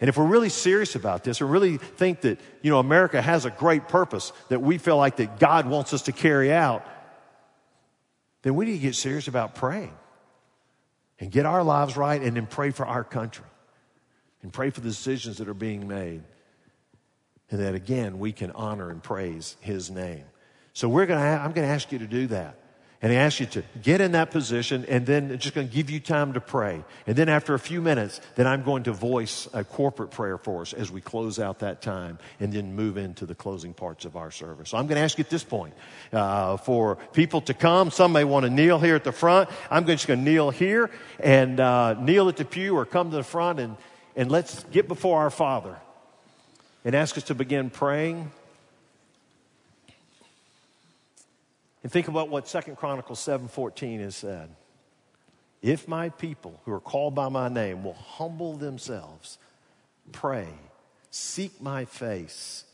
And 0.00 0.10
if 0.10 0.18
we're 0.18 0.26
really 0.26 0.50
serious 0.50 0.96
about 0.96 1.24
this 1.24 1.40
and 1.40 1.50
really 1.50 1.78
think 1.78 2.20
that, 2.20 2.38
you 2.60 2.70
know, 2.70 2.78
America 2.78 3.22
has 3.22 3.46
a 3.46 3.50
great 3.50 3.88
purpose 3.88 4.34
that 4.50 4.60
we 4.60 4.76
feel 4.76 4.98
like 4.98 5.16
that 5.16 5.40
God 5.40 5.64
wants 5.64 5.94
us 5.94 6.02
to 6.02 6.12
carry 6.12 6.52
out, 6.52 6.86
then 8.42 8.54
we 8.54 8.64
need 8.64 8.72
to 8.72 8.78
get 8.78 8.94
serious 8.94 9.28
about 9.28 9.54
praying 9.54 9.94
and 11.18 11.30
get 11.30 11.46
our 11.46 11.62
lives 11.62 11.96
right 11.96 12.20
and 12.22 12.36
then 12.36 12.46
pray 12.46 12.70
for 12.70 12.86
our 12.86 13.04
country 13.04 13.44
and 14.42 14.52
pray 14.52 14.70
for 14.70 14.80
the 14.80 14.88
decisions 14.88 15.38
that 15.38 15.48
are 15.48 15.54
being 15.54 15.86
made. 15.86 16.22
And 17.50 17.60
that 17.60 17.74
again, 17.74 18.18
we 18.18 18.32
can 18.32 18.52
honor 18.52 18.90
and 18.90 19.02
praise 19.02 19.56
His 19.60 19.90
name. 19.90 20.24
So 20.72 20.88
we're 20.88 21.06
going 21.06 21.20
to, 21.20 21.26
I'm 21.26 21.52
going 21.52 21.66
to 21.66 21.72
ask 21.72 21.90
you 21.92 21.98
to 21.98 22.06
do 22.06 22.28
that. 22.28 22.56
And 23.02 23.12
I 23.12 23.16
ask 23.16 23.40
you 23.40 23.46
to 23.46 23.62
get 23.80 24.02
in 24.02 24.12
that 24.12 24.30
position 24.30 24.84
and 24.86 25.06
then 25.06 25.38
just 25.38 25.54
going 25.54 25.66
to 25.66 25.74
give 25.74 25.88
you 25.88 26.00
time 26.00 26.34
to 26.34 26.40
pray. 26.40 26.84
And 27.06 27.16
then 27.16 27.30
after 27.30 27.54
a 27.54 27.58
few 27.58 27.80
minutes, 27.80 28.20
then 28.34 28.46
I'm 28.46 28.62
going 28.62 28.82
to 28.82 28.92
voice 28.92 29.48
a 29.54 29.64
corporate 29.64 30.10
prayer 30.10 30.36
for 30.36 30.60
us 30.60 30.74
as 30.74 30.90
we 30.90 31.00
close 31.00 31.38
out 31.38 31.60
that 31.60 31.80
time 31.80 32.18
and 32.40 32.52
then 32.52 32.74
move 32.74 32.98
into 32.98 33.24
the 33.24 33.34
closing 33.34 33.72
parts 33.72 34.04
of 34.04 34.16
our 34.16 34.30
service. 34.30 34.68
So 34.68 34.76
I'm 34.76 34.86
going 34.86 34.96
to 34.96 35.02
ask 35.02 35.16
you 35.16 35.24
at 35.24 35.30
this 35.30 35.44
point 35.44 35.72
uh, 36.12 36.58
for 36.58 36.96
people 37.14 37.40
to 37.42 37.54
come. 37.54 37.90
Some 37.90 38.12
may 38.12 38.24
want 38.24 38.44
to 38.44 38.50
kneel 38.50 38.78
here 38.78 38.96
at 38.96 39.04
the 39.04 39.12
front. 39.12 39.48
I'm 39.70 39.86
just 39.86 40.06
going 40.06 40.22
to 40.22 40.30
kneel 40.30 40.50
here 40.50 40.90
and 41.18 41.58
uh, 41.58 41.94
kneel 41.94 42.28
at 42.28 42.36
the 42.36 42.44
pew 42.44 42.76
or 42.76 42.84
come 42.84 43.10
to 43.10 43.16
the 43.16 43.22
front 43.22 43.60
and, 43.60 43.76
and 44.14 44.30
let's 44.30 44.64
get 44.64 44.88
before 44.88 45.20
our 45.20 45.30
Father 45.30 45.76
and 46.84 46.94
ask 46.94 47.16
us 47.16 47.24
to 47.24 47.34
begin 47.34 47.70
praying 47.70 48.30
And 51.82 51.90
think 51.90 52.08
about 52.08 52.28
what 52.28 52.48
Second 52.48 52.76
Chronicles 52.76 53.20
7:14 53.20 54.00
has 54.00 54.16
said. 54.16 54.54
If 55.62 55.86
my 55.86 56.08
people 56.08 56.60
who 56.64 56.72
are 56.72 56.80
called 56.80 57.14
by 57.14 57.28
my 57.28 57.48
name 57.48 57.84
will 57.84 57.94
humble 57.94 58.56
themselves, 58.56 59.38
pray, 60.12 60.48
seek 61.10 61.60
my 61.60 61.84
face, 61.84 62.64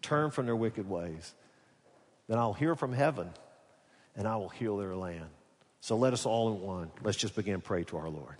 turn 0.00 0.30
from 0.30 0.46
their 0.46 0.56
wicked 0.56 0.88
ways, 0.88 1.34
then 2.26 2.38
I'll 2.38 2.52
hear 2.52 2.74
from 2.74 2.92
heaven 2.92 3.30
and 4.16 4.26
I 4.26 4.36
will 4.36 4.48
heal 4.48 4.76
their 4.76 4.96
land. 4.96 5.28
So 5.80 5.96
let 5.96 6.12
us 6.12 6.26
all 6.26 6.52
in 6.52 6.60
one. 6.60 6.90
Let's 7.02 7.18
just 7.18 7.36
begin 7.36 7.60
pray 7.60 7.84
to 7.84 7.96
our 7.96 8.08
Lord. 8.08 8.36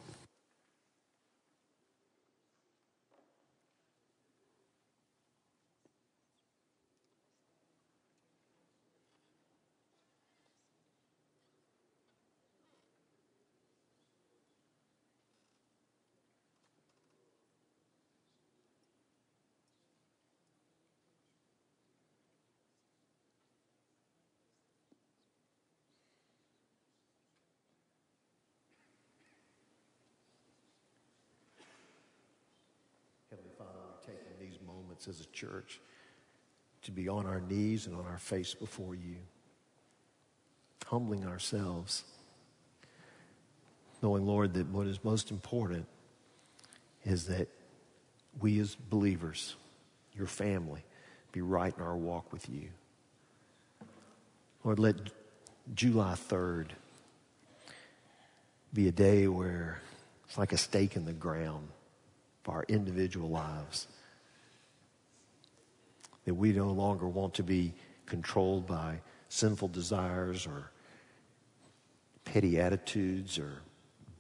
as 35.08 35.20
a 35.20 35.26
church 35.42 35.80
to 36.82 36.90
be 36.90 37.08
on 37.08 37.26
our 37.26 37.40
knees 37.40 37.86
and 37.86 37.96
on 37.96 38.06
our 38.06 38.18
face 38.18 38.54
before 38.54 38.94
you, 38.94 39.16
humbling 40.86 41.24
ourselves, 41.26 42.04
knowing, 44.02 44.24
Lord, 44.24 44.54
that 44.54 44.68
what 44.68 44.86
is 44.86 45.02
most 45.04 45.30
important 45.30 45.86
is 47.04 47.26
that 47.26 47.48
we 48.40 48.58
as 48.60 48.74
believers, 48.74 49.56
your 50.14 50.26
family, 50.26 50.84
be 51.32 51.40
right 51.40 51.74
in 51.76 51.82
our 51.82 51.96
walk 51.96 52.32
with 52.32 52.48
you. 52.48 52.68
Lord, 54.64 54.78
let 54.78 54.96
July 55.74 56.14
3rd 56.14 56.68
be 58.72 58.88
a 58.88 58.92
day 58.92 59.28
where 59.28 59.80
it's 60.28 60.38
like 60.38 60.52
a 60.52 60.58
stake 60.58 60.96
in 60.96 61.04
the 61.04 61.12
ground 61.12 61.68
for 62.42 62.54
our 62.54 62.64
individual 62.68 63.28
lives 63.28 63.86
that 66.24 66.34
we 66.34 66.52
no 66.52 66.70
longer 66.70 67.08
want 67.08 67.34
to 67.34 67.42
be 67.42 67.74
controlled 68.06 68.66
by 68.66 69.00
sinful 69.28 69.68
desires 69.68 70.46
or 70.46 70.70
petty 72.24 72.60
attitudes 72.60 73.38
or 73.38 73.62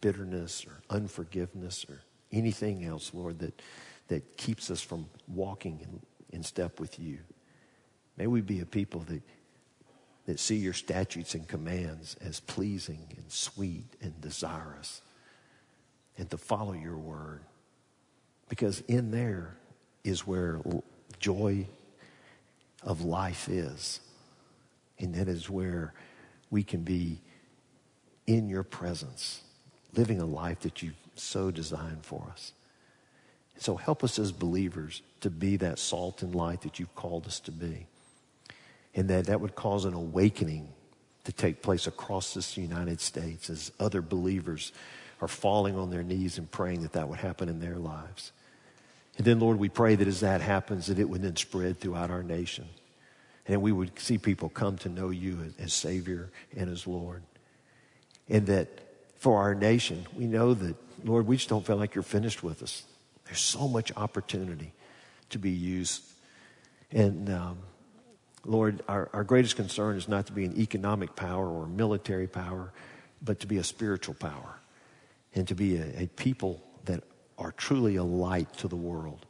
bitterness 0.00 0.66
or 0.66 0.80
unforgiveness 0.90 1.86
or 1.88 2.00
anything 2.32 2.84
else, 2.84 3.12
Lord, 3.14 3.38
that, 3.40 3.60
that 4.08 4.36
keeps 4.36 4.70
us 4.70 4.80
from 4.80 5.06
walking 5.28 6.00
in 6.30 6.42
step 6.42 6.80
with 6.80 6.98
you. 6.98 7.18
May 8.16 8.26
we 8.26 8.40
be 8.40 8.60
a 8.60 8.66
people 8.66 9.00
that, 9.00 9.22
that 10.26 10.40
see 10.40 10.56
your 10.56 10.72
statutes 10.72 11.34
and 11.34 11.46
commands 11.46 12.16
as 12.20 12.40
pleasing 12.40 13.06
and 13.16 13.30
sweet 13.30 13.84
and 14.00 14.20
desirous 14.20 15.02
and 16.18 16.30
to 16.30 16.38
follow 16.38 16.72
your 16.72 16.96
word. 16.96 17.42
Because 18.48 18.80
in 18.88 19.10
there 19.10 19.56
is 20.04 20.26
where 20.26 20.60
joy 21.18 21.66
of 22.82 23.02
life 23.02 23.48
is. 23.48 24.00
And 24.98 25.14
that 25.14 25.28
is 25.28 25.48
where 25.50 25.92
we 26.50 26.62
can 26.62 26.82
be 26.82 27.20
in 28.26 28.48
your 28.48 28.62
presence, 28.62 29.42
living 29.94 30.20
a 30.20 30.26
life 30.26 30.60
that 30.60 30.82
you've 30.82 30.94
so 31.14 31.50
designed 31.50 32.04
for 32.04 32.28
us. 32.30 32.52
So 33.58 33.76
help 33.76 34.02
us 34.02 34.18
as 34.18 34.32
believers 34.32 35.02
to 35.20 35.30
be 35.30 35.56
that 35.56 35.78
salt 35.78 36.22
and 36.22 36.34
light 36.34 36.62
that 36.62 36.78
you've 36.78 36.94
called 36.94 37.26
us 37.26 37.38
to 37.40 37.52
be. 37.52 37.86
And 38.94 39.08
that 39.08 39.26
that 39.26 39.40
would 39.40 39.54
cause 39.54 39.84
an 39.84 39.94
awakening 39.94 40.68
to 41.24 41.32
take 41.32 41.62
place 41.62 41.86
across 41.86 42.34
this 42.34 42.56
United 42.56 43.00
States 43.00 43.48
as 43.48 43.70
other 43.78 44.02
believers 44.02 44.72
are 45.20 45.28
falling 45.28 45.78
on 45.78 45.90
their 45.90 46.02
knees 46.02 46.38
and 46.38 46.50
praying 46.50 46.82
that 46.82 46.92
that 46.92 47.08
would 47.08 47.20
happen 47.20 47.48
in 47.48 47.60
their 47.60 47.76
lives. 47.76 48.32
And 49.18 49.26
then, 49.26 49.40
Lord, 49.40 49.58
we 49.58 49.68
pray 49.68 49.94
that 49.94 50.08
as 50.08 50.20
that 50.20 50.40
happens, 50.40 50.86
that 50.86 50.98
it 50.98 51.08
would 51.08 51.22
then 51.22 51.36
spread 51.36 51.78
throughout 51.78 52.10
our 52.10 52.22
nation. 52.22 52.66
And 53.46 53.60
we 53.60 53.72
would 53.72 53.98
see 53.98 54.18
people 54.18 54.48
come 54.48 54.78
to 54.78 54.88
know 54.88 55.10
you 55.10 55.52
as, 55.58 55.74
Savior 55.74 56.30
and 56.56 56.70
as 56.70 56.86
Lord. 56.86 57.22
And 58.28 58.46
that 58.46 58.68
for 59.16 59.38
our 59.38 59.54
nation, 59.54 60.06
we 60.16 60.26
know 60.26 60.54
that, 60.54 60.76
Lord, 61.04 61.26
we 61.26 61.36
just 61.36 61.48
don't 61.48 61.66
feel 61.66 61.76
like 61.76 61.94
you're 61.94 62.02
finished 62.02 62.42
with 62.42 62.62
us. 62.62 62.84
There's 63.24 63.40
so 63.40 63.68
much 63.68 63.92
opportunity 63.96 64.72
to 65.30 65.38
be 65.38 65.50
used. 65.50 66.02
And 66.90 67.28
um, 67.30 67.58
Lord, 68.44 68.82
our, 68.88 69.10
our 69.12 69.24
greatest 69.24 69.56
concern 69.56 69.96
is 69.96 70.08
not 70.08 70.26
to 70.26 70.32
be 70.32 70.44
an 70.44 70.58
economic 70.58 71.16
power 71.16 71.48
or 71.48 71.64
a 71.64 71.68
military 71.68 72.28
power, 72.28 72.72
but 73.20 73.40
to 73.40 73.46
be 73.46 73.58
a 73.58 73.64
spiritual 73.64 74.14
power 74.14 74.58
and 75.34 75.46
to 75.48 75.54
be 75.54 75.76
a, 75.76 76.02
a 76.02 76.06
people 76.06 76.62
are 77.42 77.52
truly 77.52 77.96
a 77.96 78.04
light 78.04 78.52
to 78.58 78.68
the 78.68 78.76
world. 78.76 79.26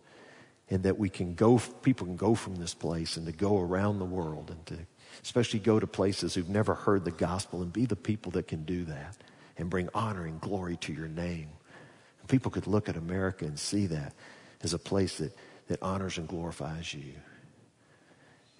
And 0.70 0.84
that 0.84 0.98
we 0.98 1.08
can 1.08 1.34
go, 1.34 1.58
people 1.58 2.06
can 2.06 2.16
go 2.16 2.34
from 2.34 2.56
this 2.56 2.72
place 2.72 3.16
and 3.16 3.26
to 3.26 3.32
go 3.32 3.60
around 3.60 3.98
the 3.98 4.04
world 4.04 4.50
and 4.50 4.64
to 4.66 4.78
especially 5.22 5.60
go 5.60 5.78
to 5.78 5.86
places 5.86 6.34
who've 6.34 6.48
never 6.48 6.74
heard 6.74 7.04
the 7.04 7.10
gospel 7.10 7.60
and 7.62 7.72
be 7.72 7.84
the 7.84 7.96
people 7.96 8.32
that 8.32 8.48
can 8.48 8.64
do 8.64 8.84
that 8.84 9.16
and 9.58 9.68
bring 9.68 9.88
honor 9.94 10.24
and 10.24 10.40
glory 10.40 10.76
to 10.78 10.92
your 10.92 11.08
name. 11.08 11.48
And 12.20 12.28
people 12.28 12.50
could 12.50 12.66
look 12.66 12.88
at 12.88 12.96
America 12.96 13.44
and 13.44 13.58
see 13.58 13.86
that 13.86 14.14
as 14.62 14.72
a 14.72 14.78
place 14.78 15.18
that, 15.18 15.36
that 15.68 15.82
honors 15.82 16.16
and 16.16 16.26
glorifies 16.26 16.94
you. 16.94 17.14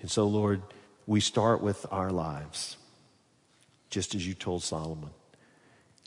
And 0.00 0.10
so, 0.10 0.26
Lord, 0.26 0.60
we 1.06 1.20
start 1.20 1.62
with 1.62 1.86
our 1.90 2.10
lives, 2.10 2.76
just 3.88 4.14
as 4.14 4.26
you 4.26 4.34
told 4.34 4.62
Solomon. 4.62 5.10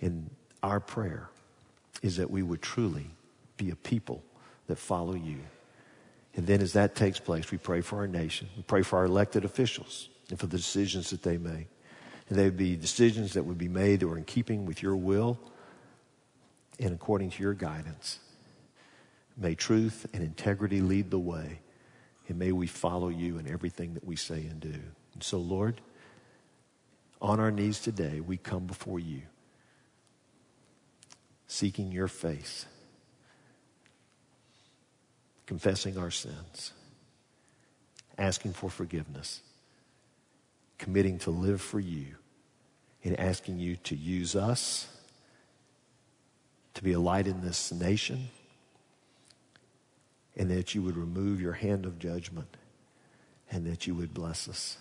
And 0.01 0.29
our 0.61 0.79
prayer 0.79 1.29
is 2.01 2.17
that 2.17 2.29
we 2.29 2.43
would 2.43 2.61
truly 2.61 3.07
be 3.57 3.71
a 3.71 3.75
people 3.75 4.23
that 4.67 4.77
follow 4.77 5.13
you. 5.13 5.39
And 6.35 6.45
then 6.45 6.61
as 6.61 6.73
that 6.73 6.95
takes 6.95 7.19
place, 7.19 7.51
we 7.51 7.57
pray 7.57 7.81
for 7.81 7.97
our 7.97 8.07
nation. 8.07 8.49
We 8.57 8.63
pray 8.63 8.81
for 8.81 8.99
our 8.99 9.05
elected 9.05 9.45
officials 9.45 10.09
and 10.29 10.39
for 10.39 10.47
the 10.47 10.57
decisions 10.57 11.09
that 11.11 11.23
they 11.23 11.37
make. 11.37 11.67
And 12.27 12.37
they 12.37 12.45
would 12.45 12.57
be 12.57 12.75
decisions 12.75 13.33
that 13.33 13.43
would 13.43 13.57
be 13.57 13.67
made 13.67 13.99
that 13.99 14.07
were 14.07 14.17
in 14.17 14.25
keeping 14.25 14.65
with 14.65 14.81
your 14.81 14.95
will 14.95 15.39
and 16.79 16.93
according 16.93 17.29
to 17.31 17.43
your 17.43 17.53
guidance. 17.53 18.19
May 19.37 19.55
truth 19.55 20.07
and 20.13 20.23
integrity 20.23 20.81
lead 20.81 21.11
the 21.11 21.19
way. 21.19 21.59
And 22.27 22.39
may 22.39 22.51
we 22.51 22.67
follow 22.67 23.09
you 23.09 23.37
in 23.37 23.47
everything 23.47 23.93
that 23.93 24.03
we 24.03 24.15
say 24.15 24.45
and 24.47 24.59
do. 24.59 24.79
And 25.13 25.21
so, 25.23 25.37
Lord, 25.37 25.79
on 27.21 27.39
our 27.39 27.51
knees 27.51 27.79
today, 27.79 28.19
we 28.19 28.37
come 28.37 28.65
before 28.65 28.99
you, 28.99 29.21
seeking 31.47 31.91
your 31.91 32.07
face, 32.07 32.65
confessing 35.45 35.97
our 35.97 36.11
sins, 36.11 36.71
asking 38.17 38.53
for 38.53 38.69
forgiveness 38.69 39.41
committing 40.77 41.19
to 41.19 41.31
live 41.31 41.61
for 41.61 41.79
you 41.79 42.15
and 43.03 43.19
asking 43.19 43.59
you 43.59 43.75
to 43.77 43.95
use 43.95 44.35
us 44.35 44.87
to 46.73 46.83
be 46.83 46.93
a 46.93 46.99
light 46.99 47.27
in 47.27 47.41
this 47.41 47.71
nation 47.71 48.29
and 50.35 50.51
that 50.51 50.75
you 50.75 50.81
would 50.81 50.97
remove 50.97 51.39
your 51.39 51.53
hand 51.53 51.85
of 51.85 51.97
judgment 51.97 52.57
and 53.49 53.65
that 53.65 53.87
you 53.87 53.95
would 53.95 54.13
bless 54.13 54.49
us. 54.49 54.77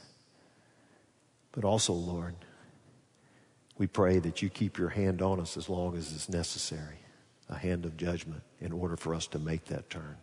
But 1.53 1.65
also, 1.65 1.93
Lord, 1.93 2.35
we 3.79 3.87
pray 3.87 4.19
that 4.19 4.43
you 4.43 4.49
keep 4.49 4.79
your 4.79 4.89
hand 4.89 5.23
on 5.23 5.39
us 5.39 5.57
as 5.57 5.69
long 5.69 5.97
as 5.97 6.13
it's 6.13 6.29
necessary, 6.29 6.99
a 7.49 7.57
hand 7.57 7.85
of 7.85 7.97
judgment, 7.97 8.43
in 8.61 8.73
order 8.73 8.97
for 8.97 9.15
us 9.15 9.27
to 9.29 9.39
make 9.39 9.67
that 9.67 9.91
turn. 9.91 10.17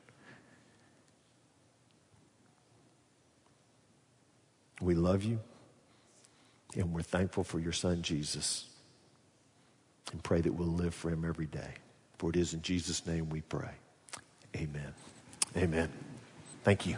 We 4.82 4.96
love 4.96 5.24
you. 5.24 5.40
And 6.76 6.94
we're 6.94 7.02
thankful 7.02 7.44
for 7.44 7.60
your 7.60 7.74
son, 7.74 8.02
Jesus. 8.02 8.66
And 10.12 10.24
pray 10.24 10.42
that 10.42 10.54
we'll 10.54 10.68
live 10.68 10.94
for 10.94 11.10
him 11.10 11.26
every 11.26 11.46
day. 11.46 11.74
For 12.18 12.30
it 12.30 12.36
is 12.36 12.54
in 12.54 12.62
Jesus' 12.62 13.06
name 13.06 13.30
we 13.30 13.42
pray. 13.42 13.72
Amen. 14.56 14.94
Amen. 15.56 15.90
Thank 16.64 16.86
you. 16.86 16.98